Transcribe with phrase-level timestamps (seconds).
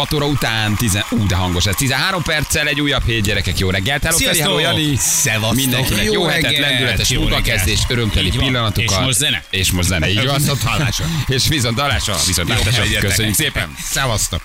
[0.00, 1.74] 6 óra után, 10, ú, de hangos ez.
[1.74, 4.02] 13 perccel egy újabb hét, gyerekek, jó reggelt.
[4.02, 4.96] Hello, Feri, hello, Jani.
[4.96, 5.54] Szevasztok.
[5.54, 8.98] Mindenkinek jó, Jó hetet, lendületes jó munkakezdés, örömteli pillanatokat.
[8.98, 9.44] És most zene.
[9.50, 10.36] És most zene, így van.
[10.40, 11.04] Viszont hallásra.
[11.26, 13.00] És viszont hallásra, viszont hegyetek.
[13.00, 13.74] Köszönjük szépen.
[13.82, 14.42] Szevasztok.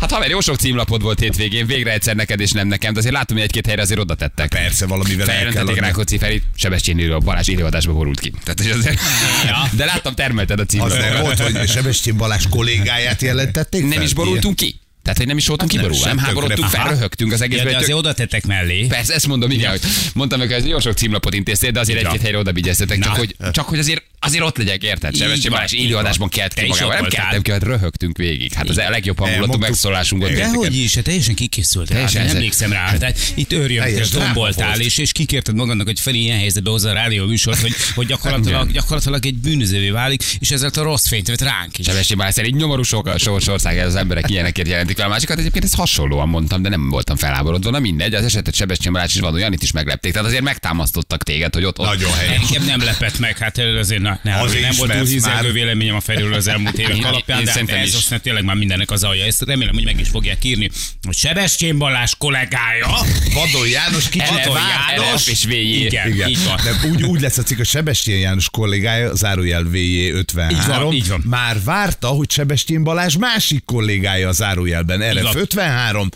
[0.00, 3.14] Hát haver, jó sok címlapod volt hétvégén, végre egyszer neked és nem nekem, de azért
[3.14, 4.48] látom, hogy egy-két helyre azért oda tettek.
[4.48, 5.80] Persze, valamivel el kell Feljelentették adni.
[5.86, 8.32] Rákóczi Ferit, Sebestyén író, Balázs élőadásba borult ki.
[8.44, 9.00] Tehát, hogy azért...
[9.46, 9.68] Ja.
[9.76, 10.98] De láttam, termelted a Az címlapot.
[10.98, 14.02] nem volt, hogy Sebestyén Balázs kollégáját jelentették Nem fel?
[14.02, 14.80] is borultunk ki.
[15.08, 16.82] Tehát, hogy nem is voltunk Hát nem, kiborulva, nem háborodtunk tökre.
[16.84, 17.66] fel, röhögtünk az Ja, egészben.
[17.66, 18.86] de hogy azért tök- oda tettek mellé.
[18.86, 19.80] Persze, ezt mondom, igen, hogy
[20.14, 22.06] mondtam hogy ez jó sok címlapot intéztél, de azért Ja.
[22.06, 25.16] egy-két helyre oda vigyeztetek, csak hogy, csak hogy azért, azért ott legyek, érted?
[25.16, 26.94] Sebessé Balázs így élőadásban kelt ki magával.
[27.00, 28.52] Nem keltem ki, hát röhögtünk végig.
[28.52, 30.32] Hát az a legjobb hangulatú megszólásunk volt.
[30.34, 30.44] Igen.
[30.44, 30.74] De pénteken.
[30.74, 31.94] hogy is, hát teljesen kikészült rá.
[31.94, 32.92] Teljesen Nem emlékszem rá.
[32.98, 34.80] Tehát itt Teljes dráma tomboltál, volt.
[34.84, 38.72] és, és kikérted magadnak, hogy Feri ilyen helyzetbe hozza a rádió műsort, hogy, hogy gyakorlatilag,
[38.72, 41.86] gyakorlatilag egy bűnözővé válik, és ezzel a rossz fényt vett ránk is.
[41.86, 45.38] Sebessé Balázs szerint nyomorú sok, sors ország az emberek ilyenekért jelentik fel a másikat.
[45.38, 47.70] Egyébként ezt hasonlóan mondtam, de nem voltam felháborodva.
[47.70, 50.12] Na mindegy, az esetet Sebestyén Balázs és Vadon Janit is meglepték.
[50.12, 52.40] Tehát azért megtámasztottak téged, hogy ott, ott Nagyon helyes.
[52.42, 55.52] Engem nem lepett meg, hát azért na, ne, Azért nem volt túl hízelgő már.
[55.52, 57.94] véleményem a felül az elmúlt évek alapján, én de szerintem ez is.
[57.94, 59.24] aztán tényleg már mindennek az alja.
[59.24, 60.70] Ezt remélem, hogy meg is fogják írni,
[61.02, 62.86] hogy Sebestyén Balázs kollégája.
[63.34, 64.58] Vadon János kicsit Vadon
[64.96, 65.26] János.
[65.26, 65.52] És VJ.
[65.54, 66.28] Igen, Igen.
[66.28, 66.60] így van.
[66.64, 70.92] De úgy, úgy lesz a cikk, hogy Sebestyén János kollégája, zárójel VJ 53, Így van,
[70.92, 71.22] így van.
[71.24, 75.32] már várta, hogy Sebestyén Balázs másik kollégája a zárójelben, RF van.
[75.32, 76.10] 53,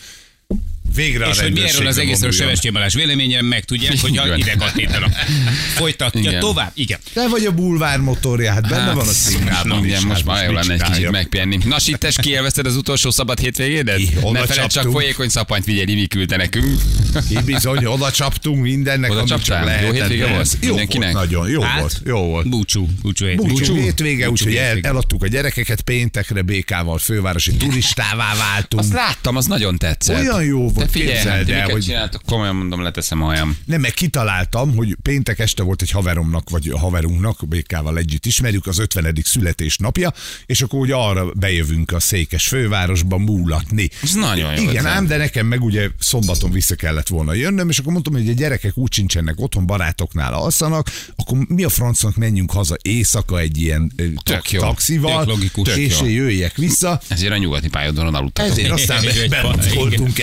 [0.94, 2.30] végre És a hogy mi erről az egészről.
[2.30, 4.38] Sebestyén Balázs véleménye, megtudják, hogy a Igen.
[4.38, 5.08] idegkatétera.
[5.74, 6.40] Folytatja Igen.
[6.40, 6.70] tovább.
[6.74, 6.98] Igen.
[7.12, 10.52] Te vagy a bulvár motorja, hát benne van a címában Igen, most hát már jó
[10.52, 11.58] lenne egy kicsit megpihenni.
[11.64, 14.00] Na, Sittes, kielvezted az utolsó szabad hétvégédet?
[14.32, 16.80] Ne feledd csak folyékony szapanyt figyelj, mi küldte nekünk.
[17.44, 19.60] Bizony, oda csaptunk mindennek, Oda amit csak csaptál?
[19.62, 19.92] Jó lehetett.
[19.92, 20.56] hétvége volt?
[20.60, 21.12] Jó Mindenkinek?
[21.12, 22.48] volt, nagyon, jó Hát, volt, jó volt.
[22.48, 22.88] Búcsú.
[23.02, 23.26] Búcsú.
[23.26, 23.36] hét.
[23.36, 24.88] Búcsú hétvége, úgyhogy el, hétvége.
[24.88, 28.82] eladtuk a gyerekeket péntekre, békával fővárosi turistává váltunk.
[28.82, 30.18] Azt láttam, az nagyon tetszett.
[30.18, 33.56] Olyan jó volt, Te figyelj, képzeld ti el, hogy- csináltok, komolyan mondom, leteszem a hajam.
[33.64, 38.66] Nem, meg kitaláltam, hogy péntek este volt egy haveromnak, vagy a haverunknak, békával együtt ismerjük,
[38.66, 39.14] az 50.
[39.24, 40.12] születésnapja,
[40.46, 43.90] és akkor ugye arra bejövünk a székes fővárosba múlatni.
[44.02, 47.78] Ez nagyon jó Igen, ám, de nekem meg ugye szombaton vissza kellett volna jönnöm, és
[47.78, 52.50] akkor mondtam, hogy a gyerekek úgy sincsenek otthon, barátoknál alszanak, akkor mi a francnak menjünk
[52.50, 53.92] haza éjszaka egy ilyen
[54.24, 55.76] tak- taxival, Tök logikus.
[55.76, 57.00] és jöjjek vissza.
[57.08, 58.50] Ezért a nyugati pályaudvaron aludtatok.
[58.50, 60.18] Ezért aztán Egy bevoltunk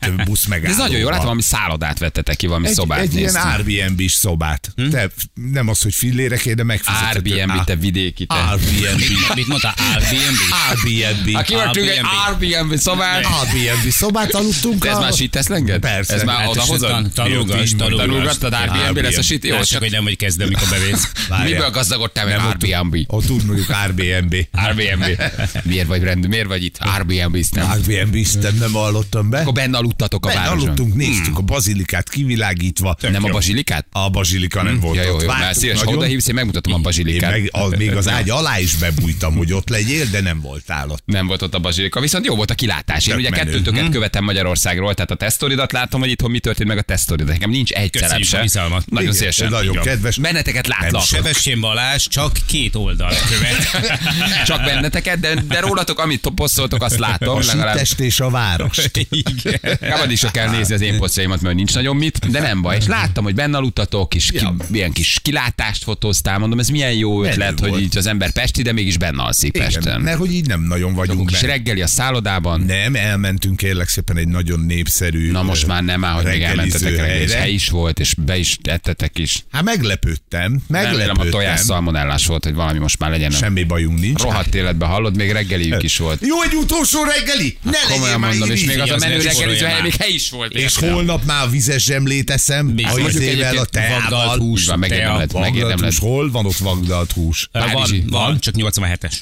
[0.00, 0.72] fűtött busz De megállóba.
[0.82, 3.48] ez nagyon jó, látom, valami szállodát vettetek ki, valami Egy, szobát egy ilyen néztem.
[3.50, 4.70] Airbnb-s szobát.
[4.76, 4.88] Hm?
[4.88, 7.26] Te, nem az, hogy filléreké, de megfizetett.
[7.26, 8.34] Airbnb, te vidéki, te.
[8.34, 9.02] Airbnb.
[9.34, 9.74] Mit mondta?
[9.94, 10.38] Airbnb?
[10.70, 11.34] Airbnb.
[11.34, 14.82] Ha kivartunk egy Airbnb szobát, Airbnb szobát aludtunk.
[14.82, 15.80] de ez már sit lenged?
[15.80, 16.14] Persze.
[16.14, 16.90] Ez már Hát oda és hozod?
[16.90, 17.70] tan- tanulgass.
[17.76, 19.44] Tanulgattad Airbnb lesz a sit?
[19.44, 21.10] Jó, csak hogy nem vagy kezdő, amikor bevész.
[21.44, 22.96] Miből gazdagodtál ott- Airbnb?
[23.06, 24.34] Ott úgy mondjuk Airbnb.
[24.52, 25.22] Airbnb.
[25.62, 26.30] Miért vagy rendben?
[26.30, 26.76] Miért vagy itt?
[26.80, 27.70] Airbnb nem.
[27.70, 29.40] Airbnb, nem, nem hallottam be.
[29.40, 30.58] Akkor benne aludtatok a városban.
[30.58, 32.96] aludtunk, néztük a bazilikát kivilágítva.
[33.00, 33.32] Nem a jó.
[33.32, 33.86] bazilikát?
[33.92, 35.22] A bazsilika nem volt Ja, jó, ott.
[35.22, 35.28] jó.
[35.28, 35.98] Mert szíves, ha nagyon.
[35.98, 37.30] oda hívsz, én megmutatom a Én bazilikát.
[37.30, 41.02] meg, az, még az ágy alá is bebújtam, hogy ott legyél, de nem voltál ott.
[41.04, 43.06] Nem volt ott a bazsilika, viszont jó volt a kilátás.
[43.06, 43.42] Én Tök ugye menő.
[43.44, 47.32] kettőtöket követem Magyarországról, tehát a tesztoridat látom, hogy itthon mi történt meg a tesztoridat.
[47.32, 48.68] Nekem nincs egy a se.
[48.86, 49.48] Nagyon szívesen.
[49.50, 50.16] nagyon kedves.
[50.18, 51.02] Benneteket látlak.
[51.04, 53.66] Sebestyén Balázs csak két oldal követ.
[54.46, 57.36] Csak benneteket, de, de rólatok, amit posztoltok, azt látom.
[57.36, 58.78] A Legalább és a város.
[59.10, 59.57] Igen.
[59.80, 62.76] Kábad is kell nézni az én posztjaimat, mert nincs nagyon mit, de nem baj.
[62.76, 64.54] És láttam, hogy benne aludtatok, és ki, Ja.
[64.68, 68.72] milyen kis kilátást fotóztál, mondom, ez milyen jó ötlet, hogy így az ember Pesti, de
[68.72, 70.00] mégis benne alszik Igen, Pesten.
[70.00, 71.46] mert hogy így nem nagyon vagyunk benne.
[71.46, 72.60] reggeli a szállodában.
[72.60, 76.96] Nem, elmentünk kérlek szépen egy nagyon népszerű Na most már nem áll, hogy még elmentetek
[76.96, 79.44] reggel, és hely is volt, és be is tettetek is.
[79.52, 81.30] Hát meglepődtem, Remélem a meglepődtem.
[81.30, 83.30] tojás szalmonellás volt, hogy valami most már legyen.
[83.30, 84.22] Semmi bajunk nincs.
[84.22, 86.20] Rohadt életben hallod, még reggeliük is volt.
[86.26, 87.56] Jó, egy utolsó reggeli!
[87.62, 90.30] Ne legyél Komolyan mondom, és még az a menő ne sorolja hely még hely is
[90.30, 90.52] volt.
[90.52, 90.90] És érted?
[90.92, 93.02] holnap már vizes zsemlét eszem, Biztos.
[93.02, 94.00] a izével, a teával.
[94.00, 95.90] vagdalt hús, van, megérdemled, Vagdalt megérdemled.
[95.90, 97.48] hús, hol van ott vagdalt hús?
[97.52, 99.12] Van, van, csak 87-es.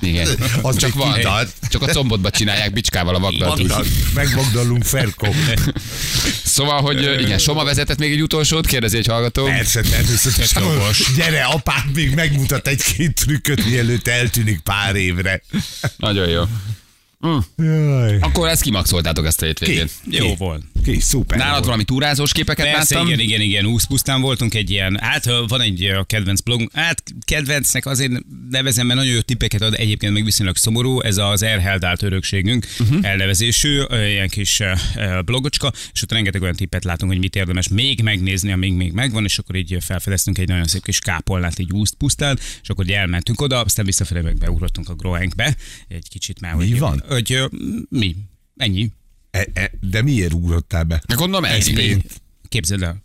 [0.00, 0.28] Igen.
[0.62, 1.46] Az csak még van.
[1.68, 3.58] Csak a combotba csinálják bicskával a vagdalt.
[3.58, 5.26] Vagdalt, megvagdalunk Ferko.
[6.44, 9.44] Szóval, hogy igen, Soma vezetett még egy utolsót, kérdezi egy hallgató.
[9.44, 10.62] Persze, természetesen.
[11.16, 15.42] Gyere, apád még megmutat egy-két trükköt, mielőtt eltűnik pár évre.
[15.96, 16.42] Nagyon jó.
[17.56, 18.18] Jaj.
[18.20, 19.90] Akkor ezt kimaxoltátok ezt a hétvégét.
[20.10, 20.16] Ki?
[20.16, 20.34] Jó Ki?
[20.38, 20.62] volt.
[20.86, 21.00] Ki?
[21.00, 21.38] Szuper.
[21.38, 21.64] Nálad volt.
[21.64, 23.08] valami túrázós képeket Persze, láttam?
[23.08, 28.12] igen, igen, igen, úszpusztán voltunk egy ilyen, hát van egy kedvenc blogunk, hát kedvencnek azért
[28.50, 32.98] nevezem, mert nagyon jó tippeket ad, egyébként meg viszonylag szomorú, ez az Erheldált örökségünk uh-huh.
[33.02, 34.62] elnevezésű, ilyen kis
[35.24, 39.24] blogocska, és ott rengeteg olyan tippet látunk, hogy mit érdemes még megnézni, amíg még megvan,
[39.24, 43.40] és akkor így felfedeztünk egy nagyon szép kis kápolnát így úszt pusztán, és akkor elmentünk
[43.40, 45.56] oda, aztán visszafelé meg beugrottunk a Groenkbe,
[45.88, 47.02] egy kicsit már, Mi hogy, van?
[47.08, 47.46] Hogy, ö,
[47.88, 48.16] mi?
[48.56, 48.90] Ennyi.
[49.36, 50.94] E, e, de miért ugrottál be?
[51.08, 51.66] Hát Gondolom ez.
[51.68, 51.96] Ennyi.
[52.48, 53.04] Képzeld el.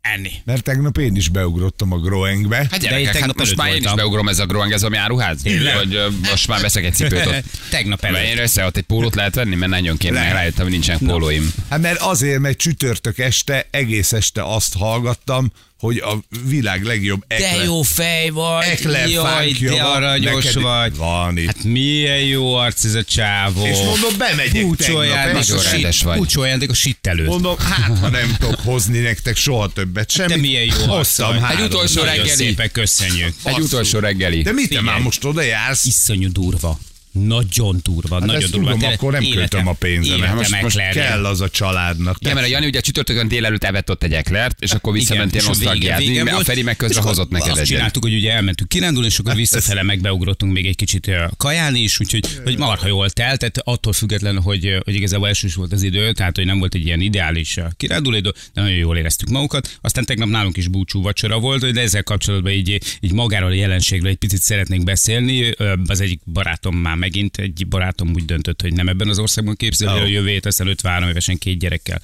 [0.00, 0.30] Enni.
[0.44, 2.56] Mert tegnap én is beugrottam a Groengbe.
[2.56, 3.96] Hát De én gyerekek, hát tegnap most már én is voltam.
[3.96, 5.40] beugrom ez a Groang, ez a áruház?
[5.44, 7.44] Ö, most már veszek egy cipőt ott.
[7.70, 8.30] Tegnap Mert előtt.
[8.30, 11.52] én össze ott egy pólót lehet venni, mert nagyon kéne, rájöttem, hogy nincsenek pólóim.
[11.68, 15.52] Hát mert azért, mert csütörtök este, egész este azt hallgattam,
[15.82, 16.18] hogy a
[16.48, 20.96] világ legjobb De ekler, jó fej vagy, ekler jaj, de aranyos neked vagy.
[20.96, 21.46] Van itt.
[21.46, 23.66] Hát milyen jó arc ez a csávó.
[23.66, 26.16] és mondom, bemegyek Búcsoljál, tegnap.
[26.16, 27.26] Búcsoljál a sitt előtt.
[27.26, 30.34] Mondom, hát ha nem tudok hozni nektek soha többet semmit.
[30.34, 31.58] De milyen jó Hoztam három.
[31.58, 32.28] Egy utolsó reggeli.
[32.28, 33.34] szépen köszönjük.
[33.44, 34.42] Egy utolsó reggeli.
[34.42, 35.84] De mit te már most oda jársz?
[35.84, 36.78] Iszonyú durva.
[37.12, 38.72] Nagyon durva, Hát nagyon durva.
[38.72, 40.34] tudom, akkor nem életem- költöm a pénzemet.
[40.34, 42.16] Most, most kell az a családnak.
[42.20, 45.46] Ja, mert a Jani ugye csütörtökön délelőtt evett ott egy eklert, és akkor visszamentél Igen,
[45.46, 47.64] nosztalgiázni, a Feri meg akkor hozott neked egyet.
[47.64, 52.00] csináltuk, hogy ugye elmentünk kirándulni, és akkor visszafele meg beugrottunk még egy kicsit kajálni is,
[52.00, 56.12] úgyhogy hogy marha jól telt, tehát attól függetlenül, hogy, hogy igazából elsős volt az idő,
[56.12, 59.78] tehát hogy nem volt egy ilyen ideális kiránduló idő, de nagyon jól éreztük magukat.
[59.80, 64.10] Aztán tegnap nálunk is búcsú vacsora volt, de ezzel kapcsolatban így, így magáról a jelenségről
[64.10, 65.50] egy picit szeretnénk beszélni.
[65.86, 70.00] Az egyik barátom már megint, egy barátom úgy döntött, hogy nem ebben az országban képzeli
[70.00, 70.02] Ó.
[70.02, 72.00] a jövő hét, aztán 53 évesen két gyerekkel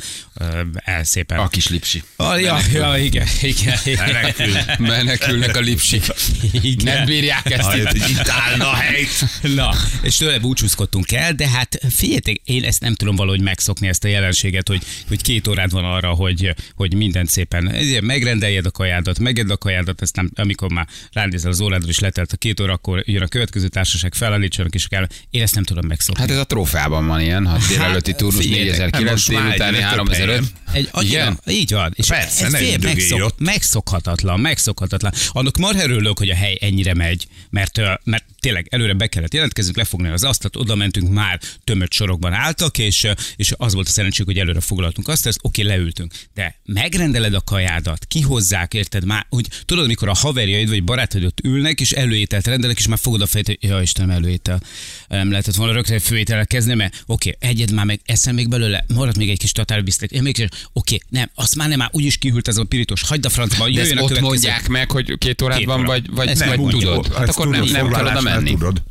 [0.75, 1.39] el szépen.
[1.39, 2.03] A kis lipsi.
[2.17, 3.79] Ah, ja, ja, igen, igen.
[3.85, 4.55] Menekül.
[4.79, 6.05] Menekülnek a lipsik.
[6.53, 6.95] igen.
[6.97, 7.75] Nem bírják ezt.
[7.75, 7.87] Itt.
[7.87, 9.25] hogy itt állna a helyt.
[9.55, 14.05] Na, és tőle búcsúzkodtunk el, de hát figyeljetek, én ezt nem tudom valahogy megszokni ezt
[14.05, 19.19] a jelenséget, hogy, hogy két órád van arra, hogy, hogy mindent szépen megrendeljed a kajádat,
[19.19, 23.03] megedd a kajádat, aztán amikor már ránézel az órádra és letelt a két óra, akkor
[23.07, 25.07] jön a következő társaság, felállítsanak és kell.
[25.31, 26.21] Én ezt nem tudom megszokni.
[26.21, 29.89] Hát ez a trófeában van ilyen, ha délelőtti turnus figyeljetek, 4009, most már délutáni egyre
[29.89, 30.27] több 3005.
[30.27, 30.49] helyen.
[30.73, 31.41] Egy, Igen?
[31.47, 31.93] Így van.
[31.95, 35.13] És Persze, ez fél- megszok, megszokhatatlan, megszokhatatlan.
[35.29, 39.77] Annak marha örülök, hogy a hely ennyire megy, mert, mert tényleg előre be kellett jelentkeznünk,
[39.77, 43.07] lefogni az asztalt, oda mentünk, már tömött sorokban álltak, és,
[43.37, 46.15] és az volt a szerencség, hogy előre foglaltunk azt, ezt oké, leültünk.
[46.35, 51.41] De megrendeled a kajádat, kihozzák, érted már, hogy tudod, amikor a haverjaid vagy barátaid ott
[51.43, 54.61] ülnek, és előételt rendelnek, és már fogod a fejt, hogy ja Istenem, előétel.
[55.09, 59.17] Nem lehetett volna rögtön főétellel kezdeni, mert oké, egyed már meg, eszem még belőle, marad
[59.17, 62.57] még egy kis tatárbisztek, én még oké, nem, azt már nem, már úgyis kihűlt ez
[62.57, 64.21] a pirítos, hagyd a francba, jöjjön a ott következő.
[64.21, 66.83] mondják meg, hogy két órát Két van, vagy, vagy, vagy nem mondjuk.
[66.83, 67.15] tudod.
[67.15, 68.51] Hát akkor nem, nem kell oda menni.
[68.51, 68.83] Tudod.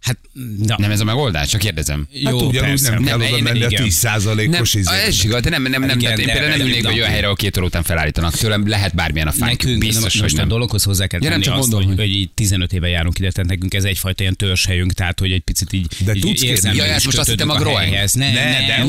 [0.00, 0.18] Hát,
[0.66, 2.08] na, Nem ez a megoldás, csak kérdezem.
[2.24, 2.90] Hát jó, ugyanúgy persze.
[2.90, 3.86] nem kell Nem, oda menni a igen.
[3.88, 6.88] 10%-os Nem, ez igaz, de nem, nem, nem, Igen, én például nem de- ülnék de-
[6.88, 8.34] egy olyan helyre, ahol két óra után felállítanak.
[8.36, 9.62] Tőlem lehet bármilyen a fánk.
[9.62, 10.48] Nekünk Biztos, most hogy a nem.
[10.48, 13.18] dologhoz hozzá kell Ja, nem, tenni csak azt, mondom, hogy, hogy- így 15 éve járunk
[13.18, 16.40] ide, tehát nekünk ez egyfajta ilyen törzshelyünk, tehát hogy egy picit így, De így tudsz
[16.40, 16.48] kérni?
[16.54, 18.12] érzelmileg Ja, is ezt most azt hittem a helyhez.
[18.12, 18.88] Nem, Ne, nem, nem,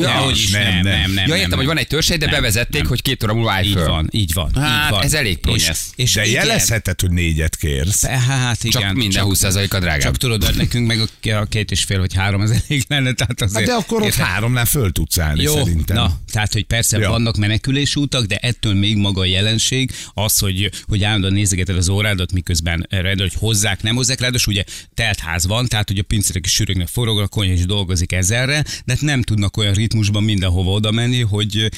[0.52, 0.82] nem, nem.
[0.82, 1.26] nem, nem.
[1.26, 2.88] Ja, értem, nem, hogy van egy törzsely, de nem, bevezették, nem.
[2.90, 4.50] hogy két óra múlva állj Így van, így van.
[4.54, 5.92] Hát, ez elég pronyesz.
[6.14, 8.04] De jelezheted, hogy négyet kérsz.
[8.06, 8.82] Hát igen.
[8.82, 10.00] Csak minden 20%-a drágább.
[10.00, 13.42] Csak tudod, nekünk meg a- a két és fél, hogy három az elég lenne, tehát
[13.42, 13.68] azért.
[13.68, 14.24] Hát de akkor ott érted?
[14.24, 15.96] háromnál föl tudsz állni Jó, szerintem.
[15.96, 17.08] na, tehát, hogy persze Ja.
[17.10, 21.88] vannak menekülési utak, de ettől még maga a jelenség az, hogy, hogy állandóan nézegeted az
[21.88, 24.64] órádat, miközben rendel, hogy hozzák, nem hozzák, ráadásul ugye
[24.94, 28.62] telt ház van, tehát hogy a pincérek is sűrűgnek forog, a konyha is dolgozik ezerre,
[28.84, 31.68] de hát nem tudnak olyan ritmusban mindenhova oda menni, hogy,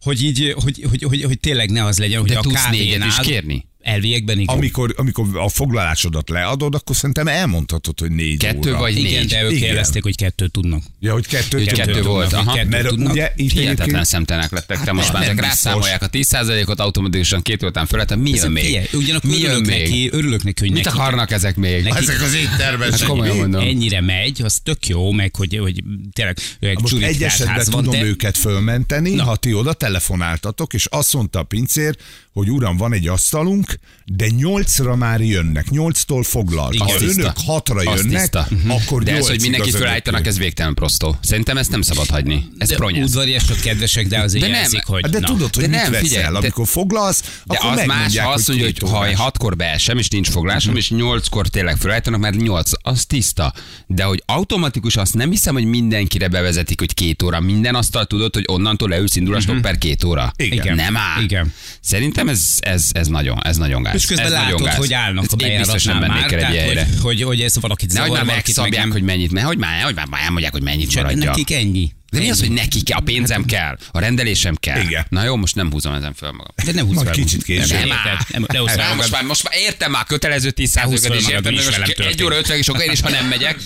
[0.00, 3.04] hogy így, hogy, hogy, hogy, hogy tényleg ne az legyen, hogy De a tudsz négyet
[3.04, 3.67] is kérni?
[3.82, 4.54] Elviekben igen.
[4.56, 8.78] Amikor, amikor a foglalásodat leadod, akkor szerintem elmondhatod, hogy négy Kettő óra.
[8.78, 9.28] vagy igen, négy.
[9.28, 9.68] de ők Igen.
[9.68, 10.82] jelezték, hogy kettőt tudnak.
[11.00, 11.86] Ja, hogy kettő, Hogy tudnak.
[11.86, 12.52] kettő volt, aha.
[12.54, 13.12] kettőt Mert tudnak.
[13.12, 17.42] ugye itt Hihetetlen egyébként- szemtelenek lettek, te Hát most már ezek rászámolják a 10%-ot, automatikusan
[17.42, 18.88] két után fölött, mi jön még?
[18.92, 19.80] Ugyanakkor Mi jön örülök még?
[19.82, 21.82] neki, örülök neki, hogy Mit neki, akarnak ezek még?
[21.82, 22.90] Neki- Ezek az éttermes.
[22.90, 23.60] Hát komolyan mondom.
[23.60, 25.82] ennyire megy, az tök jó, meg hogy, hogy
[26.12, 26.38] tényleg
[26.80, 29.22] Most egy esetben tudom őket fölmenteni, Na.
[29.24, 31.96] ha ti oda telefonáltatok, és azt mondta a pincér,
[32.38, 33.74] hogy uram, van egy asztalunk,
[34.10, 36.74] de nyolcra már jönnek, nyolctól foglalt.
[36.74, 36.86] Igen.
[36.86, 37.32] Ha Az önök tiszta.
[37.52, 38.48] hatra jönnek, tiszta.
[38.68, 41.16] akkor De ez, hogy mindenkit felállítanak, ez végtelen prostó.
[41.20, 42.48] Szerintem ezt nem szabad hagyni.
[42.58, 43.08] Ez de pronyász.
[43.08, 45.26] udvariasok, kedvesek, de azért De nem, jelzik, hogy De na.
[45.26, 48.30] tudod, hogy De mit nem, veszel, figyelj, de- amikor foglalsz, De akkor az más, ha
[48.30, 52.36] azt mondja, hogy két ha hatkor beesem, és nincs foglásom, és nyolckor tényleg felállítanak, mert
[52.36, 53.52] nyolc, az tiszta.
[53.86, 57.40] De hogy automatikus, azt nem hiszem, hogy mindenkire bevezetik, hogy két óra.
[57.40, 60.32] Minden asztal tudod, hogy onnantól leülsz indulástok per két óra.
[60.36, 60.74] Igen.
[60.76, 61.22] Nem áll.
[61.22, 61.52] Igen.
[61.80, 63.96] Szerintem ez, ez, ez nagyon, ez nagyon gáz.
[63.98, 64.76] És közben látod, gáz.
[64.76, 66.88] hogy állnak a én biztos nem bejáratnál mennék már, el egy tehát, helyre.
[66.90, 68.92] hogy, hogy, hogy ez valakit Nehogy zavar, már valakit meg megszabják, nem.
[68.92, 71.24] hogy mennyit, mert hogy már, hogy már, már elmondják, hogy mennyit Csak maradja.
[71.24, 71.92] nekik ennyi.
[72.10, 72.98] De mi az, hogy neki kell?
[72.98, 74.80] A pénzem kell, a rendelésem kell.
[74.80, 75.06] Igen.
[75.08, 76.54] Na jó, most nem húzom ezen föl magam.
[76.64, 77.16] De nem húzz Majd fel.
[77.16, 77.68] kicsit később.
[77.68, 78.16] Nem, Nem áll.
[78.28, 81.28] Nem, ne fel Nem, most már, most már értem már kötelező 10 húzz fel is
[81.28, 81.54] értem,
[81.96, 83.56] egy óra 50 és én is, ha nem megyek.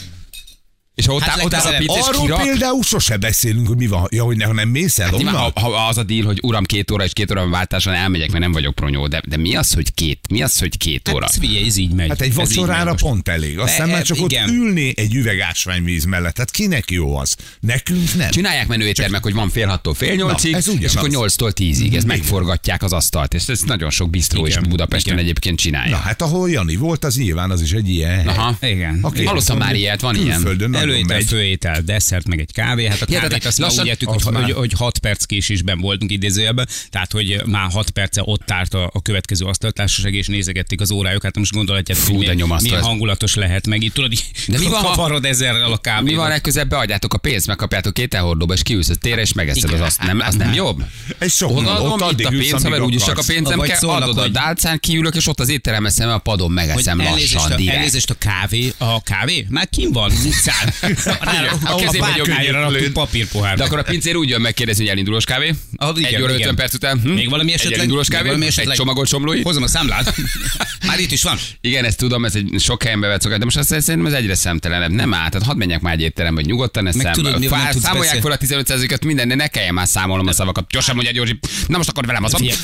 [0.94, 3.86] És ha ott, Hát ott áll a pincés Arról kirak, például sose beszélünk, hogy mi
[3.86, 5.50] van, ja, hogy ne, ha nem mész el Nyilván, onnan.
[5.54, 8.42] ha, ha, az a deal, hogy uram két óra és két óra váltáson elmegyek, mert
[8.42, 11.24] nem vagyok pronyó, de, de mi az, hogy két, mi az, hogy két óra?
[11.24, 12.08] Hát, figyelj, ez így megy.
[12.08, 13.58] Hát egy Ez így megy vacsorára pont elég.
[13.58, 14.48] Aztán De, már csak igen.
[14.48, 16.38] ott ülni egy üveg ásványvíz mellett.
[16.38, 17.36] Hát kinek jó az?
[17.60, 18.30] Nekünk nem.
[18.30, 20.90] Csinálják menő éttermek, hogy van fél hattól fél nyolcig, ez ugyanaz.
[20.90, 21.94] és akkor nyolctól tízig.
[21.94, 23.34] Ez megforgatják az asztalt.
[23.34, 25.90] És ez nagyon sok bistró is Budapesten egyébként csinálja.
[25.96, 28.26] Na hát ahol Jani volt, az nyilván az is egy ilyen.
[28.28, 28.56] Aha.
[28.60, 29.06] Igen.
[29.24, 30.40] Hallottam már ilyet, van ilyen.
[30.92, 31.26] Előétel, megy.
[31.26, 32.86] főétel, desszert, meg egy kávé.
[32.86, 34.42] Hát a Ja, kávét tehát azt már lassan- úgy értük, azt hogy, már.
[34.42, 38.90] hogy, hogy 6 perc késésben voltunk idézőjelben, tehát hogy már 6 perce ott állt a,
[38.92, 41.24] a következő asztaltársaság, és nézegették az órájukat.
[41.24, 42.84] Hát most gondolhatjátok, Fú, hogy de milyen, milyen ez.
[42.84, 43.82] hangulatos lehet meg.
[43.82, 44.12] Itt tudod,
[44.46, 46.10] De mi van, ha- kavarod ezerrel a kávét.
[46.10, 49.72] Mi van legközelebb, beadjátok a pénzt, megkapjátok két elhordóba, és kiülsz a térre, és megeszed
[49.72, 50.02] az azt.
[50.02, 50.84] Nem, az nem jobb?
[51.18, 54.28] Ez sok Odaadom, ott itt a pénz, haver, úgyis csak a pénzem kell, adod a
[54.28, 59.02] dálcán, kiülök, és ott az étterem eszem a padon megeszem lassan, elnézést a kávé, a
[59.02, 59.46] kávé?
[59.48, 60.12] Már kim van.
[60.82, 63.56] A a kezébe a nyomja, raktuk papírpohár.
[63.56, 65.54] De akkor a pincér úgy jön megkérdezni, hogy elindulós kávé.
[65.76, 66.40] Ah, igen, egy óra igen.
[66.40, 67.00] 50 perc után.
[67.00, 67.10] Hm?
[67.10, 67.78] Még valami Egy esetleg?
[67.78, 68.76] elindulós Még kávé, valami egy esetleg?
[68.76, 69.42] csomagolt somlói.
[69.42, 70.14] Hozom a számlát.
[70.86, 71.38] Már itt is van.
[71.60, 74.34] Igen, ezt tudom, ez egy sok helyen bevett szokás, de most azt szerintem ez egyre
[74.34, 74.90] szemtelenebb.
[74.90, 79.04] Nem áll, tehát hadd menjek már egy étterembe, hogy nyugodtan tudsz Számolják fel a 15%-et
[79.04, 80.66] minden, de ne kelljen már számolnom a szavakat.
[80.70, 82.58] Gyorsan mondja Györgyi, na most akkor velem az Figyelj,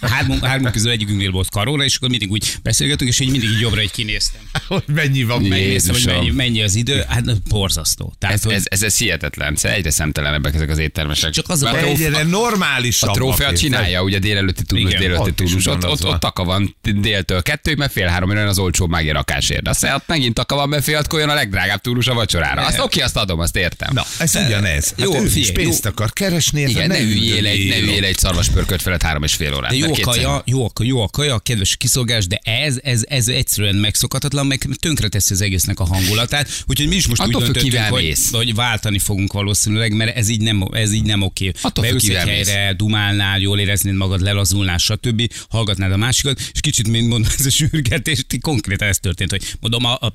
[0.00, 3.60] hármunk, hármunk közül egyikünknél volt karóra, és akkor mindig úgy beszélgetünk, és így mindig így
[3.60, 4.40] jobbra egy kinéztem.
[4.68, 5.42] Hogy mennyi van.
[5.42, 7.04] Megnéztem, hogy mennyi, mennyi az idő.
[7.08, 8.14] Hát borzasztó.
[8.18, 11.30] Tehát, ez, hogy ez, ez, ez hihetetlen, szóval egyre szemtelenebbek ezek az éttermesek.
[11.32, 13.10] Csak az a Egyre normálisabb.
[13.10, 17.76] a trófea csinálja, ugye délelőtti turnus, délelőtti turnus, ott, ott, ott taka van déltől kettőig,
[17.76, 19.68] mert fél három jön az olcsó mági rakásért.
[19.68, 22.66] Aztán ott megint taka van, mert fél a legdrágább turnus a vacsorára.
[22.66, 23.90] Azt oké, azt adom, azt értem.
[23.92, 24.88] Na, ez ugyanez.
[24.88, 28.82] Hát jó, ő is pénzt akar keresni, Igen, ne üljél egy, ne üljél egy szarvaspörköt
[28.82, 29.70] felett három és fél órát.
[29.70, 33.04] De jó mert a kaja, jó a, jó a kaja, kedves kiszolgás, de ez, ez,
[33.08, 36.64] ez egyszerűen megszokhatatlan, meg tönkreteszi az egésznek a hangulatát.
[36.66, 40.40] Úgyhogy mi is most Attól úgy döntöttünk, hogy, hogy, váltani fogunk valószínűleg, mert ez így
[40.40, 41.52] nem, ez így nem oké.
[41.62, 45.32] Attól Beülsz egy helyre, dumálnál, jól éreznéd magad, lelazulnál, stb.
[45.48, 49.84] Hallgatnád a másikat, és kicsit, mint mondom, ez a sürgetés, konkrétan ez történt, hogy mondom,
[49.84, 50.14] a, a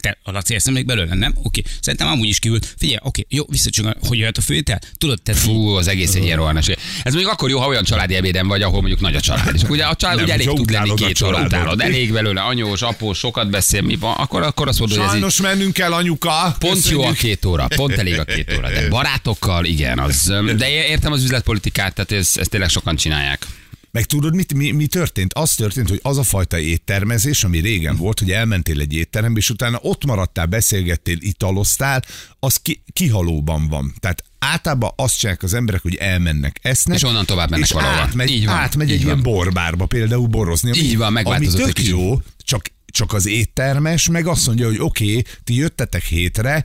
[0.00, 1.34] te a Laci ezt még belőle, nem?
[1.42, 1.62] Oké.
[1.80, 2.74] Szerintem amúgy is kívült.
[2.78, 4.80] Figyelj, oké, jó, visszacsunk, hogy jöhet a főétel?
[4.98, 6.68] Tudod, te Fú, az egész egy ilyen rohanás.
[6.68, 9.54] Ez mondjuk akkor jó, ha olyan családi ebéden vagy, ahol mondjuk nagy a család.
[9.54, 11.80] És akkor ugye a család Nem, ugye elég tud lenni két óra utálod.
[11.80, 15.20] Elég belőle anyós, após, sokat beszél, mi van, akkor, akkor azt mondod, hogy ez így
[15.20, 16.56] Sajnos mennünk kell, anyuka.
[16.58, 18.70] Pont jó a két óra, pont elég a két óra.
[18.70, 23.46] De barátokkal, igen, az, de értem az üzletpolitikát, tehát ez, ezt tényleg sokan csinálják.
[23.94, 25.34] Meg tudod, mit, mi, mi történt?
[25.34, 29.50] Az történt, hogy az a fajta éttermezés, ami régen volt, hogy elmentél egy étterembe, és
[29.50, 32.02] utána ott maradtál, beszélgettél, italoztál,
[32.38, 33.94] az ki, kihalóban van.
[34.00, 36.96] Tehát általában azt csinálják az emberek, hogy elmennek, esznek.
[36.96, 38.00] És onnan tovább mennek és valahova.
[38.00, 39.10] Átmegy, Így van, átmegy így egy van.
[39.10, 40.70] ilyen borbárba például borozni.
[40.70, 41.90] ami- Így van, megváltozott ami egy tök kicsit.
[41.90, 42.62] jó, csak
[42.94, 46.64] csak az éttermes meg azt mondja, hogy oké, okay, ti jöttetek hétre,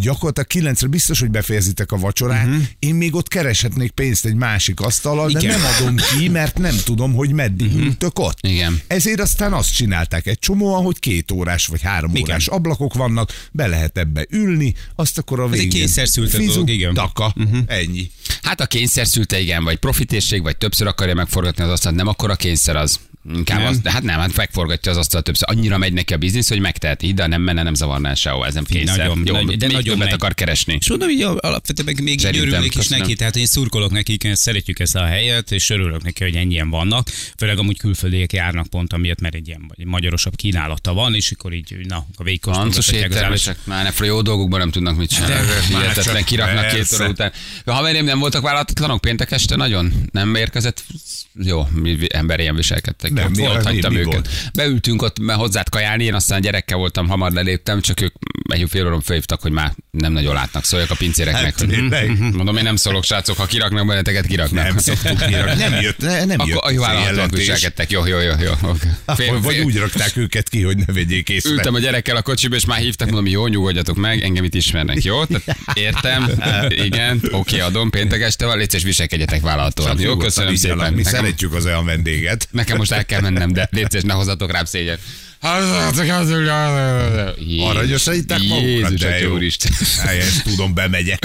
[0.00, 2.62] gyakorlatilag kilencre biztos, hogy befejezitek a vacsorát, uh-huh.
[2.78, 7.14] én még ott kereshetnék pénzt egy másik asztallal, de nem adom ki, mert nem tudom,
[7.14, 7.84] hogy meddig uh-huh.
[7.84, 8.38] ültök ott.
[8.40, 8.80] Igen.
[8.86, 12.22] Ezért aztán azt csinálták egy csomóan, hogy két órás vagy három Igen.
[12.22, 16.68] órás ablakok vannak, be lehet ebbe ülni, azt akkor a egy végén kényszerszültet fizu, dolog,
[16.68, 16.94] igen.
[16.94, 17.58] Taka, uh-huh.
[17.66, 18.10] ennyi.
[18.42, 22.30] Hát a kényszer szülte, igen, vagy profitérség, vagy többször akarja megforgatni az asztalt, nem akkor
[22.30, 23.00] a kényszer az.
[23.34, 23.68] Inkább Nem.
[23.68, 25.48] az, de hát nem, hát megforgatja az asztalt többször.
[25.50, 28.64] Annyira megy neki a biznisz, hogy megteheti, de nem menne, nem zavarná sehol, ez nem
[28.64, 28.96] kényszer.
[28.96, 30.76] Nagyon, Jó, nagy- de még nagyon többet akar keresni.
[30.80, 34.34] És mondom, hogy alapvetően még így Szerintem, örülnék is neki, tehát én szurkolok nekik, én
[34.34, 37.08] szeretjük ezt a helyet, és örülök neki, hogy ennyien vannak.
[37.36, 41.76] Főleg amúgy külföldiek járnak pont amiatt, mert egy ilyen magyarosabb kínálata van, és akkor így,
[41.86, 42.92] na, a az állat.
[42.92, 45.48] éttermesek már ne, jó dolgokban nem tudnak mit csinálni.
[45.68, 47.32] Hihetetlen kiraknak két óra után.
[47.64, 49.92] A haverém nem voltak vállalatlanok péntek este nagyon?
[50.12, 50.84] Nem érkezett?
[51.42, 53.10] Jó, mi ember ilyen viselkedtek.
[53.12, 54.12] Nem, Nem, mi- ott mi- hagytam mi őket.
[54.12, 54.28] volt?
[54.54, 58.14] Beültünk ott mert hozzád kajálni, én aztán gyerekkel voltam, hamar leléptem, csak ők
[58.52, 60.64] egy fél óron felhívtak, hogy már nem nagyon látnak.
[60.64, 61.42] Szóljak a pincéreknek.
[61.42, 62.08] Hát, hogy,
[62.38, 64.64] mondom, én nem szólok, srácok, ha kiraknak benneteket, kiraknak.
[64.64, 65.62] Nem szoktuk kirakni.
[65.62, 67.38] Nem jött, ne, nem jött Akkor a jó ez a vállalatlanok jelentés.
[67.46, 67.90] viselkedtek.
[67.90, 68.32] Jó, jó, jó.
[68.40, 68.52] jó.
[69.06, 69.28] Okay.
[69.28, 71.50] Vagy, vagy úgy rakták őket ki, hogy ne vegyék észre.
[71.50, 75.02] Ültem a gyerekkel a kocsiba, és már hívtak, mondom, jó, nyugodjatok meg, engem itt ismernek,
[75.02, 75.24] jó?
[75.24, 76.30] Tehát értem,
[76.86, 80.00] igen, oké, adom, péntek este van, légy és viselkedjetek vállalatóan.
[80.00, 80.92] Jó, köszönöm szépen.
[80.92, 82.48] Mi Nekem, szeretjük az olyan vendéget.
[82.50, 84.98] nekem most el kell mennem, de légy és ne hozzatok rám szégyen.
[87.60, 89.36] Aranyosan itták magukat, Jézus, de jó.
[90.02, 91.24] Helyes, tudom, bemegyek.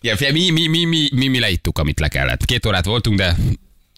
[0.00, 2.44] Figyelj, mi, mi, mi, mi, mi, mi leittuk, amit le kellett.
[2.44, 3.36] Két órát voltunk, de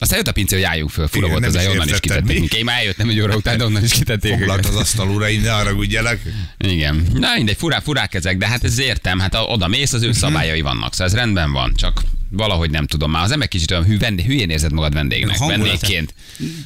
[0.02, 2.54] Aztán jött a pince, hogy álljunk föl, fura volt az, onnan is kitették.
[2.54, 4.32] Én már eljöttem egy óra után, de onnan is kitették.
[4.38, 6.18] Foglalt az asztalúra, így ne haragudjanak.
[6.58, 7.06] Igen.
[7.14, 9.96] Na mindegy, furák, furák ezek, de hát ez értem, hát oda mész, Mhm.
[10.02, 13.10] az ő szabályai vannak, szóval ez rendben van, csak valahogy nem tudom.
[13.10, 16.14] Már az ember kicsit olyan hű, vendég, hülyén érzed magad vendégnek, A vendégként.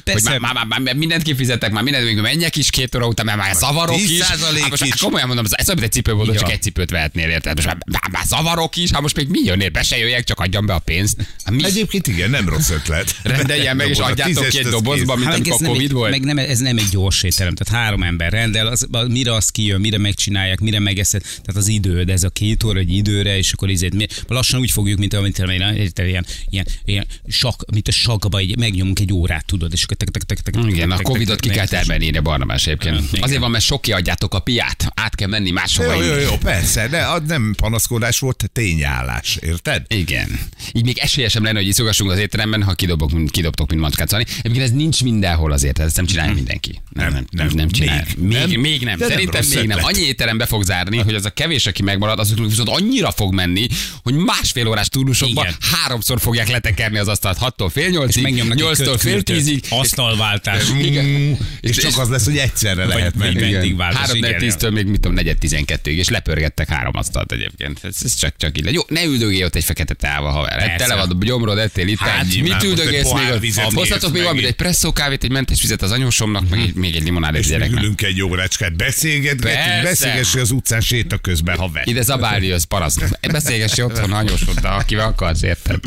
[0.05, 3.25] Hogy már, már, már, már, mindent kifizettek, már mindent, még menjek is két óra után,
[3.25, 4.19] mert már zavarok is.
[4.19, 4.21] 10%
[4.59, 4.95] Hát most is.
[4.95, 7.55] komolyan mondom, ez olyan, egy cipőből, Így csak egy cipőt vehetnél, érted?
[7.55, 10.39] Most már, már, már zavarok is, hát most még mi jönnél, be se jöjjek, csak
[10.39, 11.17] adjam be a pénzt.
[11.43, 11.63] Hát mi?
[11.65, 13.15] Egyébként igen, nem rossz ötlet.
[13.23, 16.11] Rendeljen meg, és adjátok két dobozba, mint Hát amikor ez nem, Covid egy, volt.
[16.11, 19.49] meg nem, ez nem egy gyors étterem, tehát három ember rendel, az, a- mire az
[19.49, 23.51] kijön, mire megcsinálják, mire megeszed, tehát az időd, ez a két óra egy időre, és
[23.53, 25.21] akkor izét, lassan úgy fogjuk, mint a
[25.57, 29.83] mint a- ilyen, ilyen, ilyen sak, mint a sakba, így megnyomunk egy órát, tudod, és
[29.83, 33.01] akkor tek, tek, tek, tek, tek, Igen, a Covidot ki kell termelni, ide Barnabás egyébként.
[33.19, 35.93] Azért van, mert sok kiadjátok a piát, át kell menni máshova.
[35.93, 39.85] Jó, jó, jó, persze, de az nem panaszkodás volt, tényállás, érted?
[39.87, 40.39] Igen.
[40.71, 44.25] Így még esélyesem lenne, hogy iszogassunk az étteremben, ha kidobok, mint- kidobtok, mint macskát szani.
[44.37, 46.81] Egyébként ez nincs mindenhol azért, ezt nem csinálja mindenki.
[46.89, 48.05] Nem, nem, nem, nem, csinál.
[48.17, 48.59] Még Még, nem.
[48.59, 48.99] még, nem.
[48.99, 49.79] Szerintem még nem.
[49.81, 53.33] Annyi étterem be fog zárni, hogy az a kevés, aki megmarad, az viszont annyira fog
[53.33, 53.67] menni,
[54.03, 55.57] hogy másfél órás turnusokban Igen.
[55.81, 59.69] háromszor fogják letekerni az asztalt 6-tól fél És 8-ig, megnyomnak egy 8-tól fél kötkürtőt, 10-ig.
[59.69, 60.63] asztalváltás.
[60.81, 61.05] Igen.
[61.05, 63.39] Mm, és csak az lesz, hogy egyszerre lehet menni.
[63.39, 64.29] vendégváltás, Három igen.
[64.39, 67.79] 4 10 még mit tudom, negyed 12-ig, és lepörgettek három asztalt egyébként.
[67.83, 68.63] Ez, ez csak, csak így.
[68.63, 70.59] le- Jó, ne üldögélj ott egy fekete tálva, haver.
[70.59, 70.85] Hát Persze.
[70.85, 71.99] tele van a gyomrod, ettél itt.
[71.99, 76.49] Hát, mit üldögélsz még Hozhatok még valamit, egy presszó kávét, egy mentes vizet az anyósomnak,
[76.49, 77.83] meg, egy, még egy limonádét És gyereknek.
[77.83, 79.81] ülünk egy órácskát, beszélgetgetünk, Persze.
[79.83, 81.87] beszélgessünk az utcán séta közben, haver.
[81.87, 83.19] Ide zabálni, az paraszt.
[83.31, 85.79] Beszélgessi otthon anyósoddal, akivel akarsz, érted?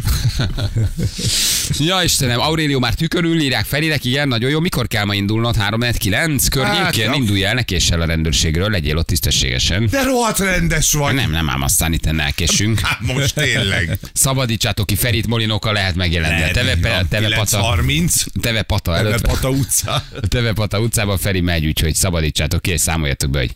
[1.79, 4.61] ja Istenem, Aurélió már tükörül, írják Ferinek, igen, nagyon jó.
[4.61, 5.57] Mikor kell ma indulnod?
[5.57, 7.07] 3 9 környékén?
[7.07, 7.17] Hát.
[7.17, 9.87] Indulj el, ne késs el a rendőrségről, legyél ott tisztességesen.
[9.91, 11.15] De rohadt rendes vagy.
[11.15, 12.81] Nem, nem ám aztán itt elkésünk.
[12.81, 13.99] Hát most tényleg.
[14.13, 16.43] Szabadítsátok ki Ferit Molinokkal lehet megjelenni.
[16.43, 19.27] A Teve, pe, teve, pata, 30, teve Pata előtt.
[19.27, 20.05] Pata utca.
[20.29, 23.55] Teve Pata utcában Feri megy, úgyhogy szabadítsátok ki, és számoljatok be, hogy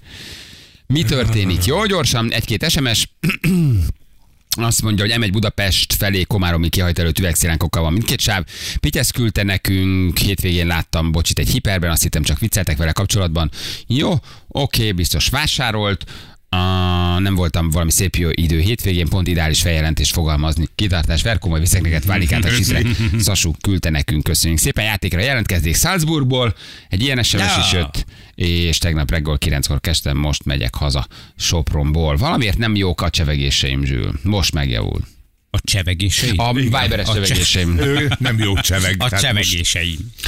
[0.87, 1.65] mi történik.
[1.65, 3.09] Jó, gyorsan, egy-két SMS.
[4.61, 8.45] Azt mondja, hogy M1 Budapest felé Komáromi kihajt előtt üvegszilánkokkal van mindkét sáv.
[8.81, 13.51] Pityesz küldte nekünk, hétvégén láttam, bocsit, egy hiperben, azt hittem csak vicceltek vele kapcsolatban.
[13.87, 14.13] Jó,
[14.49, 16.05] oké, biztos vásárolt.
[16.57, 20.67] Uh, nem voltam valami szép jó idő hétvégén, pont ideális feljelentést fogalmazni.
[20.75, 22.83] Kitartás, Verko, majd viszek neked válikát a sízre.
[23.19, 24.85] Szasú küldte nekünk, köszönjük szépen.
[24.85, 26.55] Játékra jelentkezték Salzburgból,
[26.89, 27.61] egy ilyen SMS Ja.
[27.67, 32.17] is jött, és tegnap reggel 9-kor kezdtem, most megyek haza Sopronból.
[32.17, 34.13] Valamiért nem jók a csevegéseim, Zsül.
[34.23, 35.01] Most megjavul.
[35.55, 36.33] A csevegései?
[36.37, 37.79] A Viberes cse- csevegéseim.
[37.79, 38.95] Ő nem jó cseveg.
[38.99, 39.77] A tehát most-.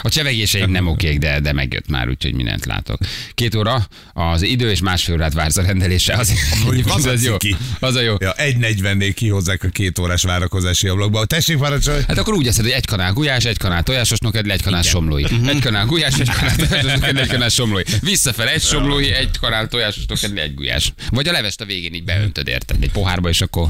[0.03, 2.99] A csevegéseim nem okék, de, de megjött már, úgyhogy mindent látok.
[3.35, 6.15] Két óra az idő, és másfél órát vársz a rendelésre.
[6.17, 6.33] Az,
[6.65, 7.37] Hogy az, az jó.
[7.81, 8.15] Az a jó.
[8.19, 11.25] Ja, 1.40-nél kihozzák a két órás várakozási ablakba.
[11.25, 12.03] Tessék, parancsolj!
[12.09, 15.25] Hát akkor úgy eszed, hogy egy kanál gulyás, egy kanál tojásos noked, egy kanál somlói.
[15.47, 17.83] Egy kanál gulyás, egy kanál tojásos noked, egy kanál somlói.
[18.01, 20.93] Visszafele egy somlói, egy kanál tojásos noked, egy gulyás.
[21.11, 22.83] Vagy a levest a végén így beöntöd, érted?
[22.83, 23.69] Egy pohárba, és akkor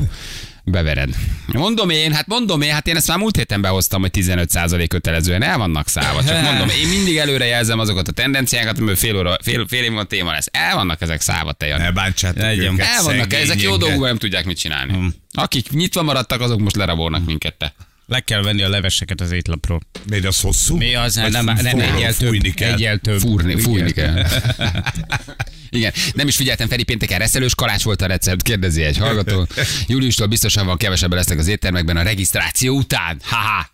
[0.65, 1.15] bevered.
[1.47, 5.43] Mondom én, hát mondom én, hát én ezt már múlt héten behoztam, hogy 15% kötelezően
[5.43, 6.25] el vannak szállva.
[6.25, 9.93] Csak mondom, én mindig előre jelzem azokat a tendenciákat, amiből fél, óra, fél, fél év
[9.93, 10.49] van téma lesz.
[10.51, 11.83] El vannak ezek szállva, te Jani.
[11.83, 11.91] Ne
[12.55, 14.93] őket, El vannak, ezek jó dolgokban nem tudják mit csinálni.
[15.33, 17.55] Akik nyitva maradtak, azok most lerabolnak minket.
[17.55, 17.75] Te.
[18.07, 19.81] Le kell venni a leveseket az étlapról.
[20.09, 20.77] Miért az hosszú?
[20.77, 21.21] Mi az?
[21.21, 22.29] Vagy Nem, nem, nem fújni- egyel több.
[22.29, 22.73] fújni kell.
[22.73, 23.19] Egyel több.
[23.21, 24.27] Fúrni, fújni kell.
[25.71, 29.47] Igen, nem is figyeltem, Feri pénteken reszelős kalács volt a recept, kérdezi egy hallgató.
[29.87, 33.21] Júliustól biztosan van kevesebben lesznek az éttermekben a regisztráció után.
[33.23, 33.73] Haha.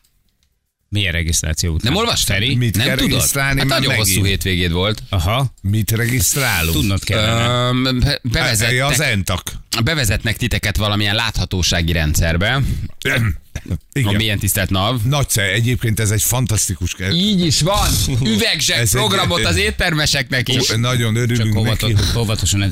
[0.89, 1.93] Milyen regisztráció után?
[1.93, 2.35] Nem olvastad?
[2.37, 2.55] Feri?
[2.57, 3.11] Mit nem kell tudod?
[3.13, 4.07] regisztrálni Hát nagyon megint?
[4.07, 5.03] hosszú hétvégéd volt.
[5.09, 6.73] Aha, Mit regisztrálunk?
[6.73, 7.69] tudnod kellene.
[7.69, 9.43] Öm, be- az bevezetnek, entak.
[9.85, 12.61] bevezetnek titeket valamilyen láthatósági rendszerbe.
[13.71, 14.15] A Igen.
[14.15, 15.01] milyen tisztelt NAV.
[15.03, 17.89] Nagyszerű, egyébként ez egy fantasztikus ke- Így is van.
[18.35, 20.71] Üvegzsek Ez egy- programot az éttermeseknek is.
[20.71, 21.59] Ó, Nagyon Csak örülünk neki.
[21.59, 22.71] óvatos, óvatosan.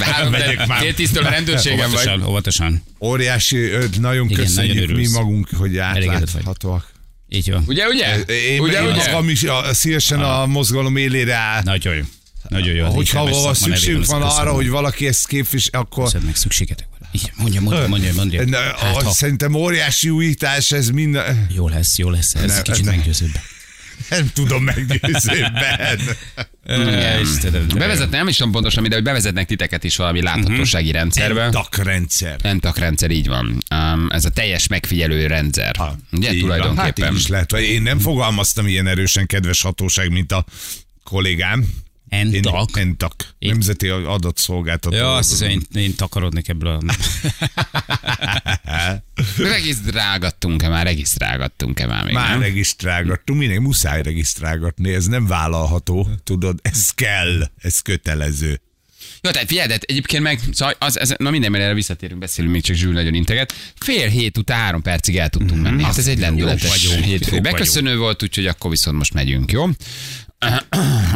[0.00, 0.78] Három, Megyek már.
[0.80, 2.06] Fél tíztől a rendőrségem vagy.
[2.08, 2.82] Óvatosan, óvatosan.
[3.00, 3.70] Óriási,
[4.00, 6.94] nagyon Igen, köszönjük nagyon mi magunk, hogy átláthatóak.
[7.28, 7.64] Így van.
[7.66, 8.16] Ugye, ugye?
[8.16, 9.10] Én, ugye, én ugye?
[9.10, 11.62] magam is a, szívesen a mozgalom élére áll.
[11.62, 12.02] Nagyon jó.
[12.48, 12.86] Nagyon jó.
[12.86, 16.86] Hogyha szükségünk van arra, hogy valaki ezt képvisel, akkor Köszönöm, meg szükségetek
[17.36, 18.44] mondja, mondja, mondja, mondja.
[18.44, 21.46] Na, Hát, ha szerintem óriási újítás, ez minden...
[21.54, 22.34] jó lesz, jó lesz.
[22.34, 22.90] Ez Ne- kicsit ne.
[22.90, 23.40] meggyőzőbb.
[24.10, 25.98] Nem tudom meggyőzőbben.
[27.22, 31.48] Istenem, Bevezetnek, nem is tudom pontosan, de hogy bevezetnek titeket is valami láthatósági rendszerbe.
[31.50, 32.36] DAC rendszer.
[32.42, 33.62] Entak rendszer, így van.
[33.74, 35.76] Um, ez a teljes megfigyelő rendszer.
[36.12, 36.50] Ugye, Így van.
[36.50, 37.12] Hát tulajdonképpen.
[37.12, 37.52] így is lehet.
[37.52, 40.44] Én nem fogalmaztam ilyen erősen, kedves hatóság, mint a
[41.04, 41.64] kollégám.
[42.20, 42.76] Entak?
[42.76, 43.14] Entak.
[43.38, 44.96] Én- Nemzeti adatszolgáltató.
[44.96, 46.78] Ja, azt hiszem, én, én takarodnék ebből a...
[49.36, 50.84] Regisztrálgattunk-e már?
[50.84, 52.14] Regisztrálgattunk-e már még?
[52.14, 52.40] Már nem?
[52.40, 58.60] regisztrálgattunk, mindig muszáj regisztrálgatni, ez nem vállalható, tudod, ez kell, ez kötelező.
[59.22, 62.52] Jó, tehát figyelj, de egyébként meg, szóval az, ez, na minden, mert erre visszatérünk, beszélünk,
[62.52, 63.54] még csak Zsül nagyon integet.
[63.80, 65.82] Fél hét után három percig el tudtunk menni.
[65.82, 67.40] Hát ez egy lendületes hétfő.
[67.40, 69.66] Beköszönő volt, úgyhogy akkor viszont most megyünk, jó?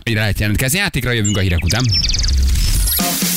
[0.03, 0.79] Ide lehet jelentkezni.
[0.79, 1.85] Játékra jövünk a hírek után.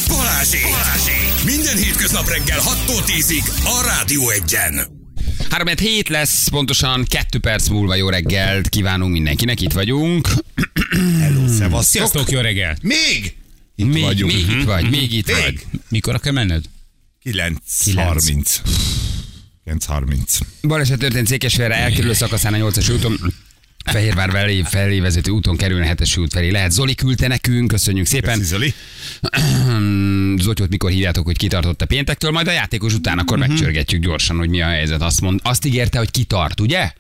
[0.08, 0.62] Balázsék!
[0.63, 1.43] Balázsék!
[1.45, 5.02] Minden hétköznap reggel 6-tól 10-ig a Rádió Egyen.
[5.49, 10.28] 3 hét lesz, pontosan 2 perc múlva jó reggelt kívánunk mindenkinek, itt vagyunk.
[11.19, 11.84] Hello, szevasztok.
[11.84, 12.78] Sziasztok, jó reggel!
[12.82, 13.36] Még?
[13.75, 14.31] Itt Még, vagyunk.
[14.31, 15.36] még itt vagy, még itt Még.
[15.43, 15.65] vagy.
[15.89, 16.63] Mikor kell menned?
[17.23, 18.57] 9.30.
[19.65, 20.39] 9.30.
[20.62, 23.33] Baleset történt Székesfélre, elkerülő szakaszán a 8-as úton.
[23.86, 26.49] Fehérvár felé, felé vezető úton kerülne 7-es út felé.
[26.49, 28.38] Lehet Zoli küldte nekünk, köszönjük szépen.
[28.38, 28.73] Köszi, Zoli.
[30.43, 33.47] Zotyót mikor hívjátok, hogy kitartott a péntektől, majd a játékos után akkor Mhm.
[33.49, 35.01] megcsörgetjük gyorsan, hogy mi a helyzet.
[35.01, 36.93] Azt, mond, azt ígérte, hogy kitart, ugye?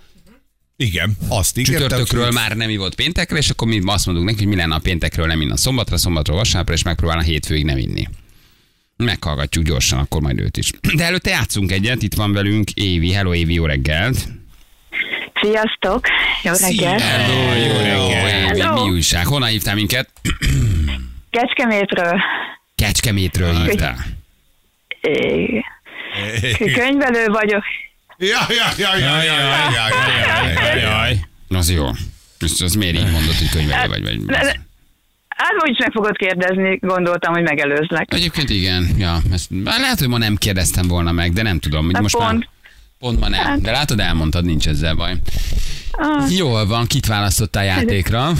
[0.83, 4.37] Igen, azt ígérte, Csütörtökről hogy- már nem ivott péntekre, és akkor mi azt mondunk neki,
[4.39, 8.07] hogy mi lenne a péntekről nem inna szombatra, szombatról vasárnapra, és megpróbálna hétfőig nem inni.
[8.97, 10.71] Meghallgatjuk gyorsan, akkor majd őt is.
[10.95, 13.11] De előtte játszunk egyet, itt van velünk Évi.
[13.11, 14.27] Hello Évi, jó reggelt!
[15.41, 16.05] Sziasztok!
[16.43, 17.01] Jó reggelt!
[17.01, 18.49] Hello, jó reggelt!
[18.49, 18.83] Évi, Hello.
[18.85, 19.25] mi újság?
[19.25, 20.09] Honnan hívtál minket?
[21.29, 22.19] Kecskemétről.
[22.75, 23.97] Kecskemétről hívtál.
[26.73, 27.63] Könyvelő vagyok.
[28.17, 30.75] Ja, ja, ja, ja, ja, ja, ja, ja, ja, ja.
[30.75, 31.19] Jaj.
[31.49, 31.87] Az jó.
[32.39, 34.01] Ezt az miért így mondod, hogy könyvelő vagy?
[34.03, 34.37] vagy ne-
[35.27, 38.13] Hát úgyis meg fogod kérdezni, gondoltam, hogy megelőzlek.
[38.13, 39.17] Egyébként igen, ja.
[39.31, 41.83] Ezt, már lehet, hogy ma nem kérdeztem volna meg, de nem tudom.
[41.85, 42.31] Hogy Hát most pont.
[42.31, 42.47] Már,
[42.99, 43.61] pont ma nem.
[43.61, 45.13] De látod, elmondtad, nincs ezzel baj.
[45.91, 48.31] Ah, Jól van, kit választottál játékra?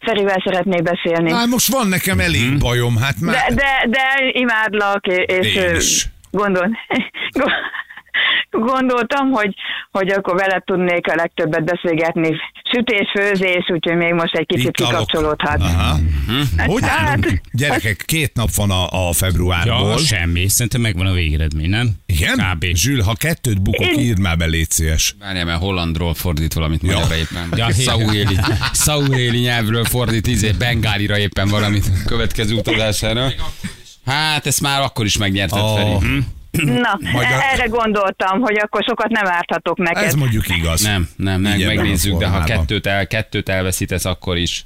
[0.00, 1.32] Ferivel szeretnék beszélni.
[1.32, 3.34] Hát most van nekem elég bajom, hát már...
[3.34, 4.00] De, de, de
[4.32, 6.08] imádlak, és is.
[6.30, 6.68] gondol,
[8.50, 9.54] gondoltam, hogy,
[9.90, 12.36] hogy akkor veled tudnék a legtöbbet beszélgetni.
[12.72, 14.90] Sütés, főzés, úgyhogy még most egy kicsit Italok.
[14.90, 15.60] kikapcsolódhat.
[15.60, 15.98] Aha.
[16.66, 17.40] Hogy Hát- állunk?
[17.52, 19.90] Gyerekek, két nap van a, a februárból.
[19.90, 20.48] Ja, semmi.
[20.48, 21.90] Szerintem megvan a végeredmény, nem?
[22.06, 22.36] Igen?
[22.54, 22.64] Kb.
[22.74, 25.14] Zsül, ha kettőt bukok, Én- írd már be, légy szíves.
[25.20, 27.48] Várjál, mert hollandról fordít valamit magyarra éppen.
[27.56, 28.36] Ja, Szauhéli,
[28.72, 33.28] szauhéli nyelvről fordít, izé, bengálira éppen valamit következő utazására.
[34.06, 35.76] Hát, ezt már akkor is megnyerted, Oh.
[35.76, 35.90] Feri.
[36.06, 36.18] Hm?
[36.52, 40.02] Na, Majd a- erre gondoltam, hogy akkor sokat nem árthatok neked.
[40.04, 40.82] Ez mondjuk igaz.
[40.82, 44.64] Nem, nem, nem, megnézzük, de ha kettőt, el, kettőt elveszítesz, akkor is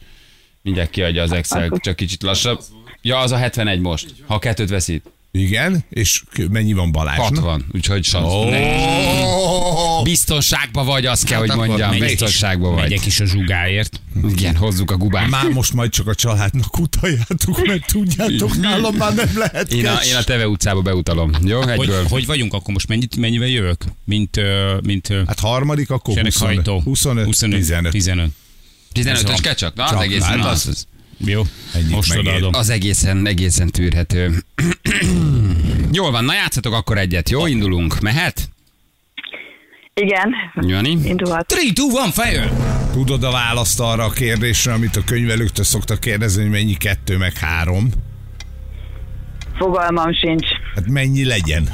[0.63, 2.61] mindjárt kiadja az Excel, csak kicsit lassabb.
[3.03, 5.05] Ja, az a 71 most, ha kettőt veszít.
[5.41, 7.27] Igen, és mennyi van Balázsnak?
[7.35, 8.33] 60, úgyhogy sansz.
[8.33, 11.99] Oh, Biztonságban vagy, azt kell, hogy akkor mondjam.
[11.99, 12.83] Biztonságban vagy.
[12.83, 14.01] Megyek is a zsugáért.
[14.29, 15.31] Igen, hozzuk a gubát.
[15.31, 19.99] már most majd csak a családnak utaljátok, mert tudjátok, nálam már nem lehet Én a,
[20.05, 21.31] én a Teve utcába beutalom.
[21.45, 22.05] Jó, Hogy, egyből.
[22.09, 22.89] hogy vagyunk akkor most?
[22.89, 23.85] Mennyit, mennyivel jövök?
[24.05, 24.41] Mint,
[24.83, 26.81] mint Hát harmadik, akkor 25, sereghajtó.
[26.81, 27.91] 25, 15.
[27.91, 28.31] 15.
[28.95, 29.75] 15-ös kell csak?
[29.75, 30.87] Na, az Csak, egészen, hát az, az,
[31.19, 31.43] Jó,
[31.75, 32.55] Ennyit most odaadom.
[32.55, 34.31] az egészen, egészen tűrhető.
[35.93, 37.47] Jól van, na játszatok akkor egyet, jó?
[37.47, 38.01] Indulunk.
[38.01, 38.49] Mehet?
[39.95, 40.91] Igen, Jani?
[40.91, 41.53] indulhat.
[41.53, 42.51] 3, 2, 1, fire!
[42.93, 47.37] Tudod a választ arra a kérdésre, amit a könyvelőktől szoktak kérdezni, hogy mennyi kettő meg
[47.37, 47.89] három?
[49.59, 50.47] Fogalmam sincs.
[50.75, 51.69] Hát mennyi legyen?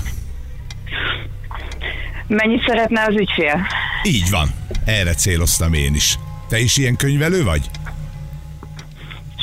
[2.26, 3.66] Mennyit szeretne az ügyfél?
[4.04, 4.48] Így van.
[4.84, 6.18] Erre céloztam én is.
[6.48, 7.70] Te is ilyen könyvelő vagy?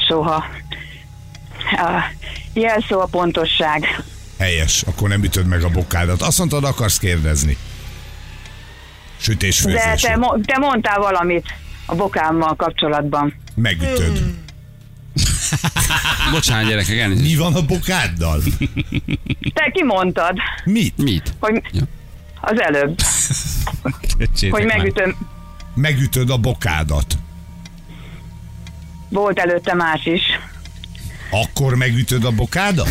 [0.09, 0.45] Soha.
[1.71, 2.01] A
[2.53, 4.03] jelszó a pontosság.
[4.39, 6.21] Helyes, akkor nem ütöd meg a bokádat.
[6.21, 7.57] Azt mondtad, akarsz kérdezni.
[9.17, 11.45] Sütés De te, mo- te mondtál valamit
[11.85, 13.33] a bokámmal kapcsolatban.
[13.55, 14.33] Megütöd.
[16.31, 17.29] Bocsánat, gyerekek, elnézést.
[17.29, 18.41] Mi van a bokáddal?
[19.53, 20.97] Te kimondtad, Mit?
[20.97, 21.33] Mit?
[21.39, 21.81] hogy Ja.
[22.41, 22.99] az előbb,
[24.55, 25.15] hogy megütöm.
[25.75, 27.17] Megütöd a bokádat.
[29.09, 30.21] Volt előtte más is.
[31.31, 32.89] Akkor megütöd a bokádat?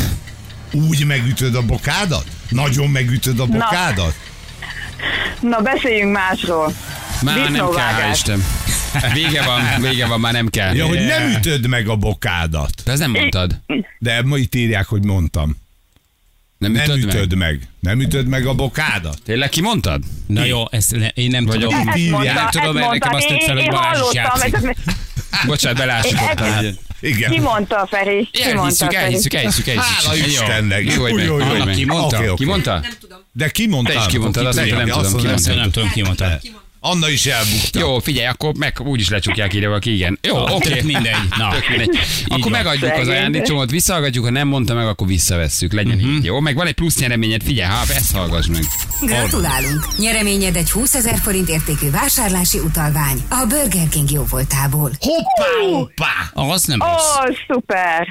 [0.72, 2.24] Úgy megütöd a bokádat?
[2.48, 4.14] Nagyon megütöd a bokádat?
[5.40, 6.72] Na, beszéljünk másról.
[7.22, 8.44] Már nem kell, hál' Isten.
[9.12, 10.74] Vége van, vége van, már nem kell.
[10.74, 12.72] Ja, hogy nem ütöd meg a bokádat.
[12.84, 13.60] De ezt nem mondtad.
[13.98, 15.56] De ma itt írják, hogy mondtam.
[16.58, 17.38] Nem Nem ütöd, ütöd meg?
[17.50, 17.68] meg.
[17.80, 19.18] Nem ütöd meg a bokádat.
[19.24, 20.02] Tényleg ki mondtad?
[20.26, 21.74] Na jó, ezt le, én nem Vagy tudom.
[21.74, 23.16] a- Ezt mondta, Nem tudom, ezt mert nekem mondta.
[23.16, 24.56] azt Én- hogy én Balázs is játszik.
[25.46, 26.52] Bocsánat, belásítottam.
[26.52, 26.64] Hát,
[27.00, 27.30] igen.
[27.30, 28.28] Ki mondta a Feri?
[28.42, 30.04] Elhiszük, elhiszük, elhiszük, elhiszük.
[30.04, 30.92] Hála Istennek.
[30.94, 32.16] Jó, hogy jó, jó, jó, Ki mondta?
[32.16, 32.36] Okay, okay.
[32.36, 32.78] Ki mondta?
[32.78, 33.18] Nem tudom.
[33.32, 33.92] De ki mondta?
[33.92, 35.56] Te is kimondtad, azt nem tudom.
[35.56, 36.40] Nem tudom, ki mondta.
[36.90, 37.78] Anna is elbukta.
[37.78, 40.18] Jó, figyelj, akkor meg úgyis lecsukják ide valaki, igen.
[40.22, 40.68] Jó, oké.
[40.68, 41.16] Tök mindegy.
[41.38, 41.50] Na.
[41.50, 41.98] Tök mindegy.
[42.26, 42.50] Akkor van.
[42.50, 45.72] megadjuk az ajándékcsomót, visszahallgatjuk, ha nem mondta meg, akkor visszavesszük.
[45.72, 46.24] Legyen így.
[46.24, 48.62] Jó, meg van egy plusz nyereményed, figyelj, ha ezt hallgass meg.
[49.00, 49.86] Gratulálunk!
[49.98, 54.90] Nyereményed egy 20 ezer forint értékű vásárlási utalvány a Burger King jóvoltából.
[55.00, 56.12] Hoppá, hoppá.
[56.52, 57.36] Az nem Ó, rossz.
[57.48, 58.06] szuper!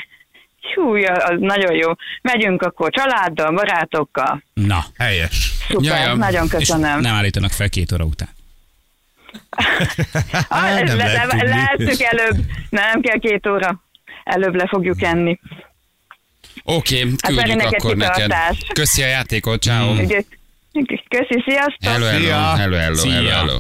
[0.76, 1.92] Hú, az nagyon jó.
[2.22, 4.44] Megyünk akkor családdal, barátokkal.
[4.54, 4.86] Na.
[4.98, 5.52] Helyes.
[5.70, 6.18] Szuper, Jajam.
[6.18, 7.00] nagyon És köszönöm.
[7.00, 8.30] nem állítanak fel két óra után.
[10.48, 11.48] Ah, nem le, lehet le, tudni.
[11.48, 12.46] lehettük előbb.
[12.70, 13.84] Nem kell két óra.
[14.24, 15.40] Előbb le fogjuk enni.
[16.64, 18.34] Oké, Feri, küldjük neked akkor neked.
[18.74, 19.92] Köszi a játékot, ciao.
[19.92, 20.22] Ugye,
[21.08, 21.92] Köszi, sziasztok!
[21.92, 22.56] Hello, hello, Szia.
[22.56, 23.12] hello, hello, Szia.
[23.12, 23.60] hello, hello.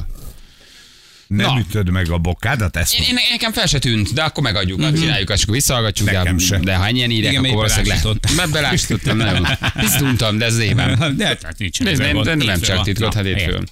[1.27, 1.59] Nem Na.
[1.59, 4.93] ütöd meg a bokádat, ezt Én, én, nekem fel se tűnt, de akkor megadjuk, mm-hmm.
[4.93, 6.57] csináljuk, és akkor visszahallgatjuk, Nekem de, se.
[6.57, 8.11] de ha ennyien írják, Igen, akkor valószínűleg le.
[8.35, 9.47] Mert belásítottam, nagyon.
[9.79, 11.17] Tisztuntam, de ez éven.
[11.17, 11.83] De hát nincs.
[11.83, 13.67] De, nem, nem csak titkot, hát hétfőn.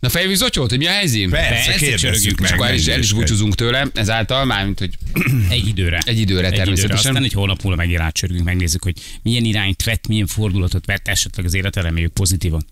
[0.00, 1.30] Na fejlődik Zocsót, hogy mi a helyzet?
[1.30, 2.48] Persze, kérdezzük meg.
[2.50, 4.90] És akkor el is, el is búcsúzunk tőle, ezáltal mármint, hogy
[5.50, 5.98] Egy időre.
[6.06, 7.10] Egy időre természetesen.
[7.10, 11.46] Aztán egy hónap múlva megint rácsörgünk, megnézzük, hogy milyen irányt vett, milyen fordulatot vett, esetleg
[11.46, 12.66] az élete, reméljük pozitívan.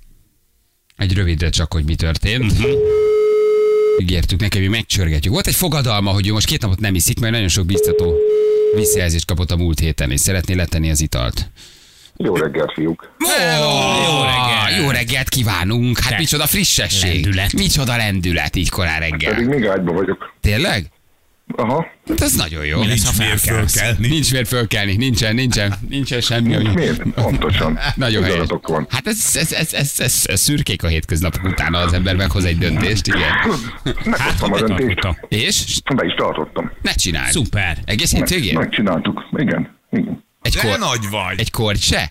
[0.96, 2.52] egy rövidre csak, hogy mi történt.
[4.00, 5.32] Ígértük neki, hogy mi megcsörgetjük.
[5.32, 8.14] Volt egy fogadalma, hogy ő most két napot nem iszik, mert nagyon sok biztató
[8.74, 11.50] visszajelzést kapott a múlt héten, és szeretné letenni az italt.
[12.16, 13.10] Jó reggelt, fiúk!
[13.18, 14.82] Jó reggelt!
[14.82, 15.98] Jó reggelt kívánunk!
[15.98, 17.22] Hát Te- micsoda frissesség!
[17.22, 17.52] lendület.
[17.52, 19.44] Micsoda lendület így korán Pedig reggel.
[19.48, 20.32] még ágyba vagyok.
[20.40, 20.86] Tényleg?
[21.56, 21.86] Aha.
[22.08, 22.78] Hát ez nagyon jó.
[22.80, 24.08] Mi lesz, Nincs miért fölkelni.
[24.08, 26.54] Nincs miért fölkelni, nincsen, nincsen, nincsen semmi.
[26.54, 26.68] Ami...
[26.74, 27.02] Miért?
[27.02, 27.78] Pontosan.
[27.94, 28.48] Nagyon helyes.
[28.62, 28.86] Van.
[28.90, 32.58] Hát ez, ez, ez, ez, ez, ez szürkék a hétköznapok utána az ember meghoz egy
[32.58, 33.20] döntést, igen.
[34.04, 34.98] Meghoztam a döntést.
[35.28, 36.70] És Be is tartottam.
[36.82, 37.30] ne csináld.
[37.30, 37.78] Szuper.
[37.84, 38.54] Egész hétvégén?
[38.58, 39.28] megcsináltuk.
[39.36, 39.78] Igen.
[39.90, 40.24] Igen.
[40.46, 41.40] Egy, De kor, nagy vagy.
[41.40, 42.10] egy kort se?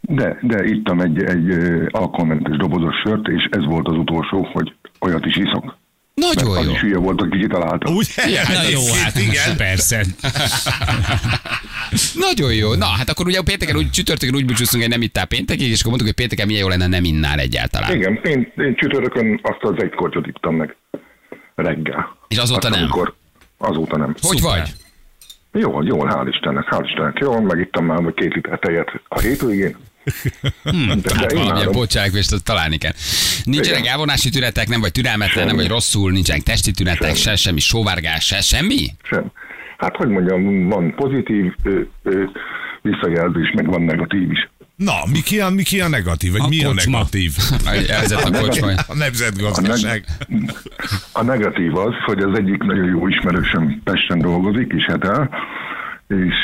[0.00, 1.48] De, de ittam egy, egy
[1.90, 5.76] alkoholmentes dobozos sört, és ez volt az utolsó, hogy olyat is iszok.
[6.14, 6.70] Nagyon Az jó.
[6.72, 7.90] is hülye volt, aki kitalálta.
[7.90, 8.42] Ugye?
[8.52, 9.56] Na jó, hát igen.
[9.56, 10.04] persze.
[12.28, 12.74] Nagyon jó.
[12.74, 15.86] Na, hát akkor ugye pénteken úgy, csütörtökön úgy búcsúztunk, hogy nem ittál péntekig, és akkor
[15.86, 17.94] mondtuk, hogy pénteken milyen jó lenne, nem innál egyáltalán.
[17.94, 20.76] Igen, én, én csütörtökön azt az egy kortyot ittam meg.
[21.54, 22.16] Reggel.
[22.28, 22.82] És azóta Azt, nem?
[22.82, 23.14] Amikor,
[23.58, 24.14] azóta nem.
[24.20, 24.58] Hogy Szuper.
[24.58, 24.74] vagy?
[25.56, 27.18] Jól, jól, hál' Istennek, hál' Istennek.
[27.18, 29.76] Jól, megittam már két liter tejet a hétvégén.
[30.62, 32.92] Hmm, de, Hát valamilyen azt találni kell.
[33.44, 35.60] Nincsenek elvonási tünetek, nem vagy türelmetlen, nem Semmi.
[35.60, 38.86] vagy rosszul, nincsenek testi tünetek, se semmi sóvárgás, se semmi?
[39.02, 39.32] Sem.
[39.78, 42.24] Hát, hogy mondjam, van pozitív ö, ö,
[42.82, 44.48] visszajelzés, meg van negatív is.
[44.76, 46.32] Na, mi ki a, mi ki a negatív?
[46.32, 46.92] Vagy A mi a kocsma.
[46.98, 47.32] negatív?
[47.88, 48.68] Elvezet a kocsma.
[48.86, 50.04] A nemzetgazdaság.
[51.12, 55.30] A negatív az, hogy az egyik nagyon jó ismerősöm Pesten dolgozik, és hát el,
[56.08, 56.34] és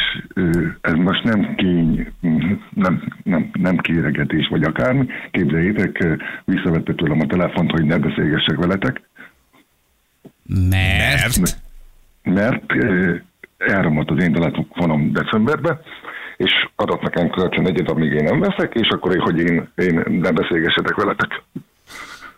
[0.80, 2.12] ez most nem kény,
[2.74, 5.06] nem, nem, nem kéregetés vagy akármi.
[5.30, 6.04] Képzeljétek,
[6.44, 9.00] visszavette tőlem a telefont, hogy ne beszélgessek veletek,
[10.70, 11.58] Mert...
[12.22, 12.62] Mert?
[13.58, 15.80] elromlott az én telefonom decemberbe,
[16.40, 20.30] és adott nekem kölcsön egyet, amíg én nem veszek, és akkor, hogy én, én ne
[20.30, 21.42] beszélgessetek veletek.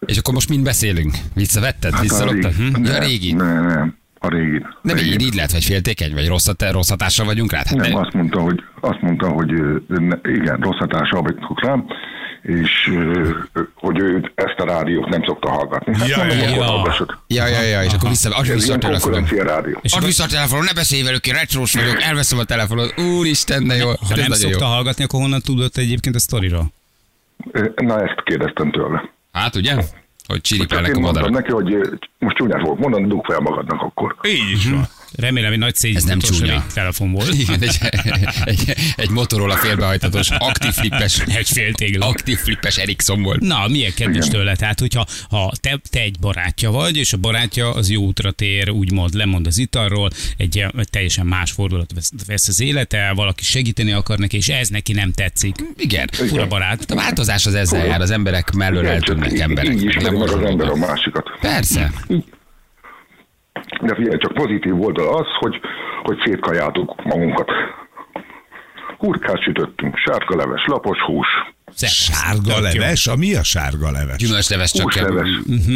[0.01, 1.15] És akkor most mind beszélünk?
[1.35, 1.93] Visszavetted?
[1.93, 2.53] Hát Visszaloptad?
[2.53, 2.85] Hm?
[2.85, 3.33] Ja, nem, régi.
[3.33, 4.67] Nem, nem, a régi.
[4.83, 5.13] Nem Régi.
[5.13, 7.67] így, így lehet, vagy féltékeny, vagy rossz, rossz hatásra vagyunk rád?
[7.67, 9.51] Hát Nem, ne- azt mondta, hogy, azt mondta, hogy
[10.25, 11.85] igen, rossz hatással vagyok rám,
[12.43, 12.71] és
[13.75, 15.97] hogy ő ezt a rádiót nem szokta hallgatni.
[15.99, 17.07] Hát Ja, mondom, ja, ja.
[17.27, 19.79] Ja, ja, ja, és akkor vissza, Ez vissza a rádió.
[19.83, 22.95] És Add akkor, vissza a telefonom, ne beszélj velük, én retrós vagyok, elveszem a telefonot.
[22.99, 23.87] Úristen, de jó.
[23.89, 24.71] ha Ez nem szokta jó.
[24.71, 26.73] hallgatni, akkor honnan tudott egyébként a sztoriról?
[27.77, 29.11] Na, ezt kérdeztem tőle.
[29.33, 29.75] Hát ugye?
[30.33, 31.31] Hogy csiripelnek a madarak.
[31.31, 31.79] neki, hogy
[32.19, 34.17] most csúnyát fogok mondani, dugd fel magadnak akkor.
[34.23, 34.85] Így is van.
[35.17, 36.67] Remélem, hogy nagy szégyen Ez nem csúnya.
[36.75, 37.35] telefon volt.
[37.41, 37.79] Igen, egy,
[38.45, 42.07] egy, egy Motorola félbehajtatos, aktív flippes, Egy fél tégla.
[42.09, 43.41] aktív flippes Ericsson volt.
[43.41, 44.57] Na, milyen kedves tőle.
[44.57, 48.71] Tehát, hogyha ha te, te egy barátja vagy, és a barátja az jó útra tér,
[48.71, 53.93] úgymond lemond az italról, egy, egy teljesen más fordulat vesz, vesz az élete, valaki segíteni
[53.93, 55.55] akar neki, és ez neki nem tetszik.
[55.77, 56.09] Igen.
[56.13, 56.91] Fura barát.
[56.91, 59.73] A változás az ezzel jár, az emberek mellől eltűnnek így- emberek.
[59.75, 61.25] Így ismeri meg az Nem ember a másikat.
[61.41, 61.93] Persze.
[63.81, 65.61] De figyelj, csak pozitív oldal az, hogy,
[66.03, 67.51] hogy szétkajáltuk magunkat.
[68.99, 71.29] Hurkát sütöttünk, sárga leves, lapos hús,
[71.75, 71.89] Szép.
[71.91, 73.07] Sárga leves?
[73.07, 74.17] A mi a sárga leves?
[74.17, 75.05] Gyümölcsleves csak kell.
[75.05, 75.29] húsleves.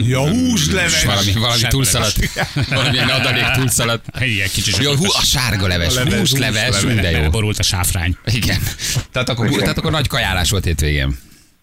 [0.06, 1.04] Ja, húsleves.
[1.04, 2.16] Valami, valami túlszaladt.
[2.68, 4.04] Valamilyen adalék túlszaladt.
[4.20, 6.84] Igen, kicsit Jó, hú, a sárga leves, A leves, húsleves, húsleves.
[6.84, 7.16] minden jó.
[7.16, 8.16] Beleborult a sáfrány.
[8.24, 8.58] Igen.
[9.12, 11.16] Tehát akkor, tehát akkor nagy kajálás volt hétvégén.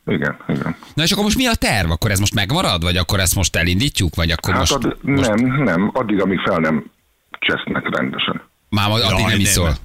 [0.06, 0.76] Igen, igen.
[0.94, 1.92] Na és akkor most mi a terv?
[1.92, 2.84] Akkor ez most megmarad?
[2.84, 4.16] Vagy akkor ezt most elindítjuk?
[4.16, 6.92] Vagy akkor Hát most, ad, most nem, nem, addig, amíg fel nem
[7.40, 8.42] csesznek rendesen.
[8.70, 9.40] már majd addig Jaj, nem nem.
[9.40, 9.76] iszol?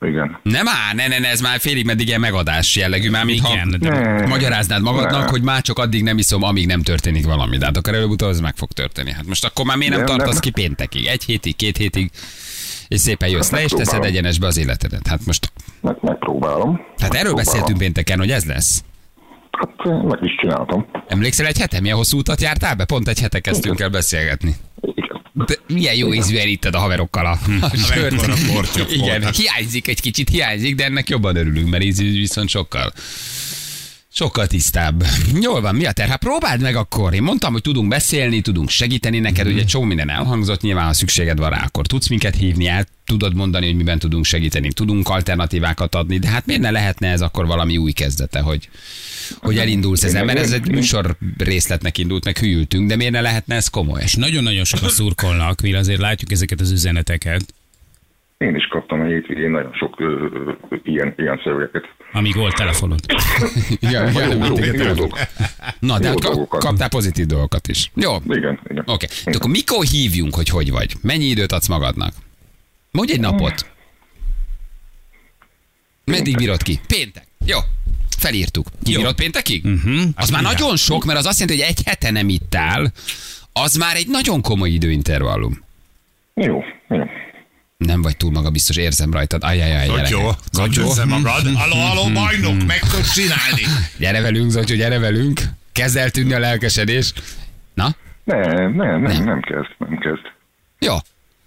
[0.00, 0.38] Igen.
[0.42, 4.26] Nem áll, ne, ne, ne, ez már félig meddig ilyen megadás jellegű, már mintha Ne.
[4.26, 5.30] magyaráznád magadnak, Ne.
[5.30, 7.56] hogy már csak addig nem iszom, amíg nem történik valami.
[7.58, 9.12] De hát akkor előbb-utóbb ez meg fog történni.
[9.12, 10.42] Hát most akkor már miért nem Nem, tartasz nem.
[10.42, 11.06] ki péntekig?
[11.06, 12.10] Egy hétig, két hétig,
[12.88, 15.06] és szépen jössz Hát le, és teszed egyenesbe az életedet.
[15.06, 16.74] Hát most, Meg, megpróbálom.
[16.76, 17.34] hát erről Megpróbálom.
[17.36, 18.84] beszéltünk pénteken, hogy ez lesz.
[19.58, 20.86] Hát meg is csináltam.
[21.08, 22.84] Emlékszel egy hete, milyen hosszú utat jártál be?
[22.84, 24.54] Pont egy hete kezdtünk el beszélgetni.
[24.80, 25.22] Igen.
[25.32, 28.90] De milyen jó ízűen itted a haverokkal a, a sört.
[28.90, 32.92] Igen, hiányzik egy kicsit, hiányzik, de ennek jobban örülünk, mert íz viszont sokkal
[34.16, 35.02] Sokkal tisztább.
[35.40, 36.10] Jól van, mi a terv?
[36.10, 37.14] Hát próbáld meg akkor.
[37.14, 40.92] Én mondtam, hogy tudunk beszélni, tudunk segíteni neked, ugye egy csomó minden elhangzott, nyilván ha
[40.92, 45.08] szükséged van rá, akkor tudsz minket hívni, el tudod mondani, hogy miben tudunk segíteni, tudunk
[45.08, 48.68] alternatívákat adni, de hát miért ne lehetne ez akkor valami új kezdete, hogy,
[49.38, 53.54] hogy elindulsz ezen, mert ez egy műsor részletnek indult, meg hűltünk, de miért ne lehetne
[53.54, 54.00] ez komoly?
[54.02, 57.54] És nagyon-nagyon sokan szurkolnak, mi azért látjuk ezeket az üzeneteket,
[58.38, 61.84] Én is kaptam a hétvégén nagyon sok ö, ö, ö, ilyen, ilyen szövegeket.
[62.14, 63.00] Amíg volt telefonod.
[63.80, 64.86] Igen, Jó, igen, jó, igen.
[64.86, 65.18] jó dolgok.
[65.78, 67.90] Na, de Jó hát kaptál pozitív dolgokat is.
[67.94, 68.36] Jó, oké.
[68.36, 68.82] Igen, igen.
[68.86, 69.08] Okay.
[69.24, 70.94] De akkor mikor hívjunk, hogy hogy vagy?
[71.02, 72.14] Mennyi időt adsz magadnak?
[72.90, 73.66] Mondj egy napot.
[76.04, 76.80] Meddig bírod ki?
[76.86, 77.26] Péntek.
[77.44, 77.58] Jó.
[78.18, 78.66] Felírtuk.
[78.82, 79.64] Kibírod péntekig?
[79.64, 80.02] Uh-huh.
[80.14, 82.92] Az már nagyon sok, mert az azt jelenti, hogy egy hete nem ittál.
[83.52, 85.64] Az már egy nagyon komoly időintervallum.
[86.34, 87.04] Jó, jó.
[87.84, 89.44] Nem vagy túl maga biztos, érzem rajtad.
[89.44, 90.34] Ajajaj, Zotyó.
[90.52, 91.46] Zotyó, össze magad.
[91.64, 93.62] Aló, aló, bajnok, meg tudod csinálni.
[93.98, 95.40] Gyere velünk, Zotyó, gyere velünk.
[95.72, 97.12] Kezd el tűnni a lelkesedés.
[97.74, 97.94] Na?
[98.24, 100.32] Nem, nem, nem, nem kezd, nem kezd.
[100.78, 100.94] Jó.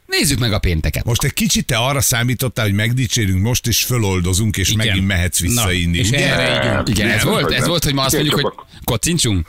[0.06, 1.06] Nézzük meg a pénteket.
[1.06, 4.86] Most egy kicsit te arra számítottál, hogy megdicsérünk most, és föloldozunk, és Igen.
[4.88, 5.98] megint mehetsz vissza Na, inni.
[5.98, 8.66] és erre így Igen, ez volt, hogy ez volt, hogy ma azt Igen, mondjuk, hogy
[8.84, 9.48] kocincsunk?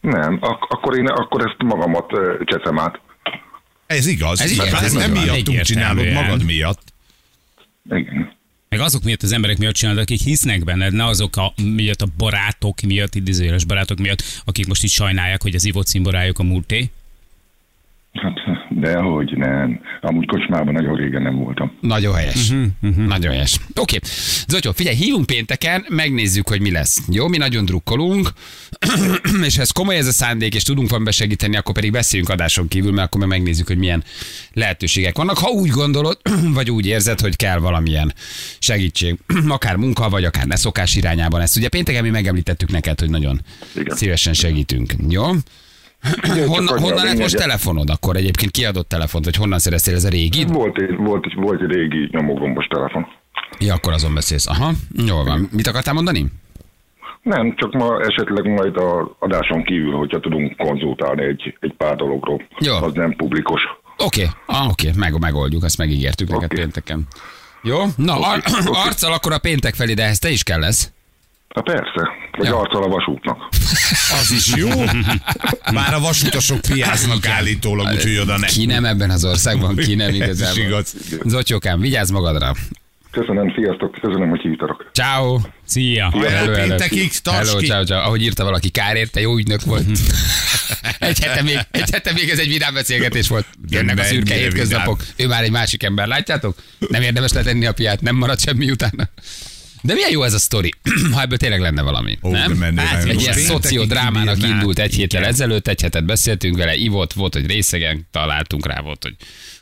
[0.00, 3.00] Nem, ak- akkor én akkor ezt magamat ö, cseszem át.
[3.88, 4.40] Ez igaz.
[4.40, 6.92] Ez Ez, igen, ez nem miattunk csinálod, magad miatt.
[7.90, 8.36] Igen.
[8.68, 12.06] Meg azok miatt az emberek miatt csinálod, akik hisznek benned, ne azok a, miatt a
[12.16, 16.90] barátok miatt, idézőjeles barátok miatt, akik most így sajnálják, hogy az ivott cimborájuk a múlté.
[18.80, 19.80] Hát, de hogy nem.
[20.00, 21.72] Amúgy kocsmában nagyon régen nem voltam.
[21.80, 22.50] Nagyon helyes.
[22.50, 23.56] Uh-huh, Nagyon helyes.
[23.68, 23.96] Oké.
[23.96, 24.10] Okay.
[24.46, 26.98] Zotyó, figyelj, hívunk pénteken, megnézzük, hogy mi lesz.
[27.10, 28.28] Jó, mi nagyon drukkolunk,
[29.46, 32.68] és ha ez komoly ez a szándék, és tudunk van besegíteni, akkor pedig beszéljünk adáson
[32.68, 34.04] kívül, mert akkor meg megnézzük, hogy milyen
[34.52, 35.38] lehetőségek vannak.
[35.38, 36.18] Ha úgy gondolod,
[36.54, 38.12] vagy úgy érzed, hogy kell valamilyen
[38.58, 41.56] segítség, akár munka, vagy akár leszokás irányában ezt.
[41.56, 43.40] Ugye pénteken mi megemlítettük neked, hogy nagyon
[43.76, 43.96] Igen.
[43.96, 44.92] szívesen segítünk.
[45.08, 45.24] Jó?
[46.46, 48.50] Honnan, honnan lett most telefonod akkor egyébként?
[48.50, 50.44] Kiadott telefont, vagy honnan szereztél ez a régi?
[50.44, 53.06] Volt egy, volt egy, volt egy régi nyomógombos telefon.
[53.58, 54.46] Ja, akkor azon beszélsz.
[54.46, 54.72] Aha,
[55.06, 55.48] jól van.
[55.52, 56.26] Mit akartál mondani?
[57.22, 62.42] Nem, csak ma esetleg majd a adáson kívül, hogyha tudunk konzultálni egy, egy pár dologról.
[62.58, 62.74] Jó.
[62.74, 63.60] Az nem publikus.
[63.96, 64.34] Oké, okay.
[64.46, 65.00] ah, oké, okay.
[65.00, 66.60] meg, megoldjuk, azt megígértük neked Oké.
[66.60, 67.06] pénteken.
[67.62, 67.78] Jó?
[67.96, 68.78] Na, ar- oké.
[68.78, 70.92] arccal akkor a péntek felé, de ehhez te is kell lesz.
[71.54, 72.08] Hát persze,
[72.38, 72.58] vagy Ja.
[72.58, 73.48] arccal a vasútnak.
[74.20, 74.68] Az is jó.
[75.72, 78.46] Már a vasutasok piáznak állítólag, úgyhogy oda ne.
[78.46, 80.62] Ki nem ebben az országban, ki nem Ez is igazából.
[80.64, 80.94] igaz.
[81.24, 82.54] Zotyókám, vigyázz magadra.
[83.10, 84.90] Köszönöm, sziasztok, köszönöm, hogy hívtatok.
[84.92, 85.38] Ciao.
[85.64, 86.10] Szia!
[86.28, 88.00] Hello, péntekig, Hello, ciao, ciao.
[88.02, 89.84] Ahogy írta valaki, kár érte, jó ügynök volt.
[90.98, 93.46] Egy, hete még, egy hete még ez egy vidám beszélgetés volt.
[93.68, 95.00] Jönnek a szürke hétköznapok.
[95.16, 96.56] Ő már egy másik ember, látjátok?
[96.88, 99.08] Nem érdemes letenni a piát, nem marad semmi utána.
[99.82, 100.72] De milyen jó ez a sztori,
[101.12, 102.18] ha ebből tényleg lenne valami.
[102.22, 102.52] Ó, nem?
[102.52, 107.32] menné Hát, egy ilyen szociodrámának indult egy héttel ezelőtt, egy hetet beszéltünk vele, ivott, volt,
[107.34, 109.14] hogy részegen találtunk rá, volt, hogy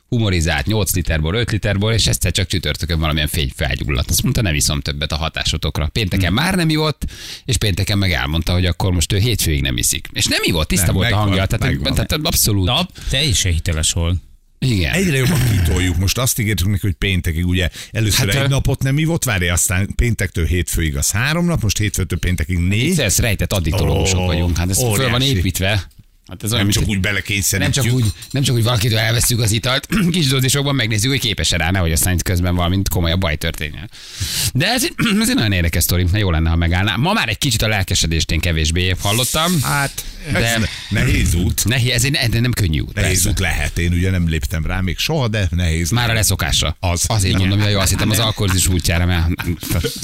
[0.09, 4.11] humorizált 8 literból, 5 literból, és egyszer csak csütörtökön valamilyen fény felgyulladt.
[4.11, 5.87] Azt mondta, nem iszom többet a hatásotokra.
[5.87, 6.35] Pénteken Hmm.
[6.35, 7.05] már nem ivott,
[7.44, 10.09] és pénteken meg elmondta, hogy akkor most ő hétfőig nem iszik.
[10.12, 11.46] És nem ivott, tiszta Nem, volt a megvan, hangja.
[11.46, 11.94] Tehát, megvan.
[11.94, 12.66] tehát abszolút.
[12.66, 14.16] Na, teljesen hiteles volt.
[14.59, 14.92] Igen.
[14.92, 15.97] Egyre jobban kitoljuk.
[15.97, 19.95] Most azt ígértük neki, hogy péntekig, ugye először Hát, egy napot nem ivott, várja, aztán
[19.95, 23.01] péntektől hétfőig az három nap, most hétfőtől péntekig négy.
[23.01, 24.57] Ez rejtett addiktológusok Ó, vagyunk.
[24.57, 25.87] Hát ez föl van építve.
[26.28, 27.84] Hát ez olyan, Nem csak úgy nem belekényszerítjük.
[27.84, 31.70] csak, úgy, nem csak úgy valakitől elveszünk az italt, kis dózisokban megnézzük, hogy képes-e rá,
[31.70, 33.90] nehogy aztán itt közben valami komolyabb baj történjen.
[34.52, 36.96] De ez, egy- ez egy nagyon érdekes sztori, jó lenne, ha megállná.
[36.96, 39.62] Ma már egy kicsit a lelkesedést én kevésbé hallottam.
[39.62, 41.64] Hát, De- ez ne- nehéz út.
[41.64, 42.94] Nehéz, ez egy, de nem könnyű út.
[42.94, 43.28] Nehéz persze.
[43.28, 43.78] út lehet.
[43.78, 45.90] Én ugye nem léptem rá még soha, de nehéz.
[45.90, 46.76] Már a leszokásra.
[46.80, 47.04] Az.
[47.06, 47.40] Azért Igen.
[47.40, 49.26] mondom, hogy jó, azt hittem az alkoholizmus útjára, mert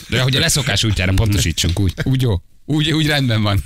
[0.08, 1.92] de hogy a leszokás útjára pontosítsunk úgy.
[2.02, 2.40] Úgy jó.
[2.64, 3.64] Úgy, úgy rendben van.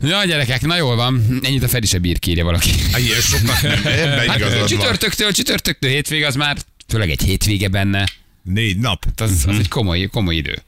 [0.00, 1.40] Ja, gyerekek, na jól van.
[1.42, 2.70] Ennyit a Feri se bír ki, írja valaki.
[2.92, 6.56] Hát ilyen soknak nem, ebben Hát igazad csütörtöktől, csütörtöktől hétvég az már,
[6.88, 8.08] főleg egy hétvége benne.
[8.42, 9.04] Négy nap.
[9.16, 10.62] Az, az egy komoly, komoly idő.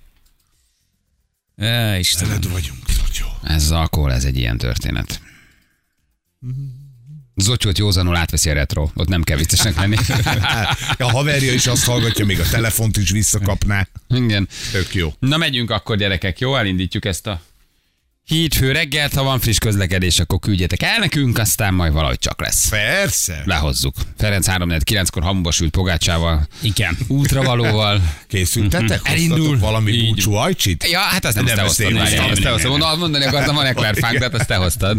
[1.57, 2.29] Ja, Istenem.
[2.29, 3.27] Veled vagyunk, Zotyó.
[3.43, 5.21] Ez az alkohol, ez egy ilyen történet.
[7.37, 8.89] Zocsot józanul átveszi a retro.
[8.95, 9.97] Ott nem kell viccesnek lenni.
[10.99, 13.89] A haverja is azt hallgatja, még a telefont is visszakapná.
[14.09, 14.49] Igen.
[14.73, 15.15] Tök jó.
[15.19, 16.57] Na megyünk akkor gyerekek, jó?
[16.57, 17.43] Elindítjuk ezt a
[18.31, 22.69] hétfő reggelt, ha van friss közlekedés, akkor küldjetek el nekünk, aztán majd valahogy csak lesz.
[22.69, 23.43] Persze.
[23.45, 23.95] Lehozzuk.
[24.19, 26.99] Ferenc 3-9-kor hamuba sült pogácsával, Igen.
[27.09, 28.01] útravalóval.
[28.29, 29.01] Készültetek?
[29.03, 29.39] Elindul.
[29.39, 30.09] Hoztatok valami Így.
[30.09, 30.87] búcsú ajcsit?
[30.91, 31.87] Ja, hát azt nem, Nem, nem te hoztad.
[31.99, 32.03] hoztam.
[32.03, 32.63] Azt te Nem, hoztad.
[32.63, 34.99] nem, Mondom, Mondani akartam, van eklerfánk, de azt te hoztad.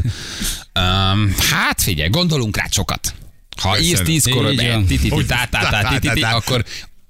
[0.79, 3.13] Um, hát figyelj, gondolunk rá sokat.
[3.61, 4.45] Ha írsz tízkor,
[5.09, 6.35] Hogy- tátátá, tá-tá-tá.
[6.35, 6.63] akkor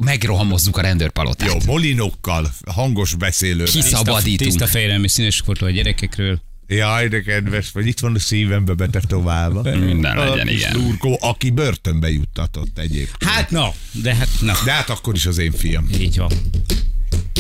[0.04, 1.48] megrohamozzuk a rendőrpalotát.
[1.48, 3.66] Jó, molinokkal, hangos beszélővel.
[3.66, 4.50] Kiszabadítunk.
[4.50, 6.42] Tiszta félelmi színes fotó a gyerekekről.
[6.68, 9.62] Jaj, de kedves vagy, itt van a szívembe betetoválva.
[9.62, 10.76] Minden legyen, A kis igen.
[10.76, 13.32] Lurkó, aki börtönbe juttatott egyébként.
[13.32, 14.54] Hát na, de hát na.
[14.66, 15.88] De hát akkor is az én fiam.
[16.00, 16.32] Így van.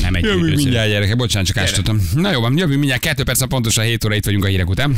[0.02, 0.56] Nem egy üdvözlő.
[0.56, 2.10] mindjárt, gyerekek, bocsánat, csak ásítottam.
[2.14, 4.70] Na jó van, jövünk mindjárt, kettő perc a pontosan 7 óra itt vagyunk a hírek
[4.70, 4.98] után.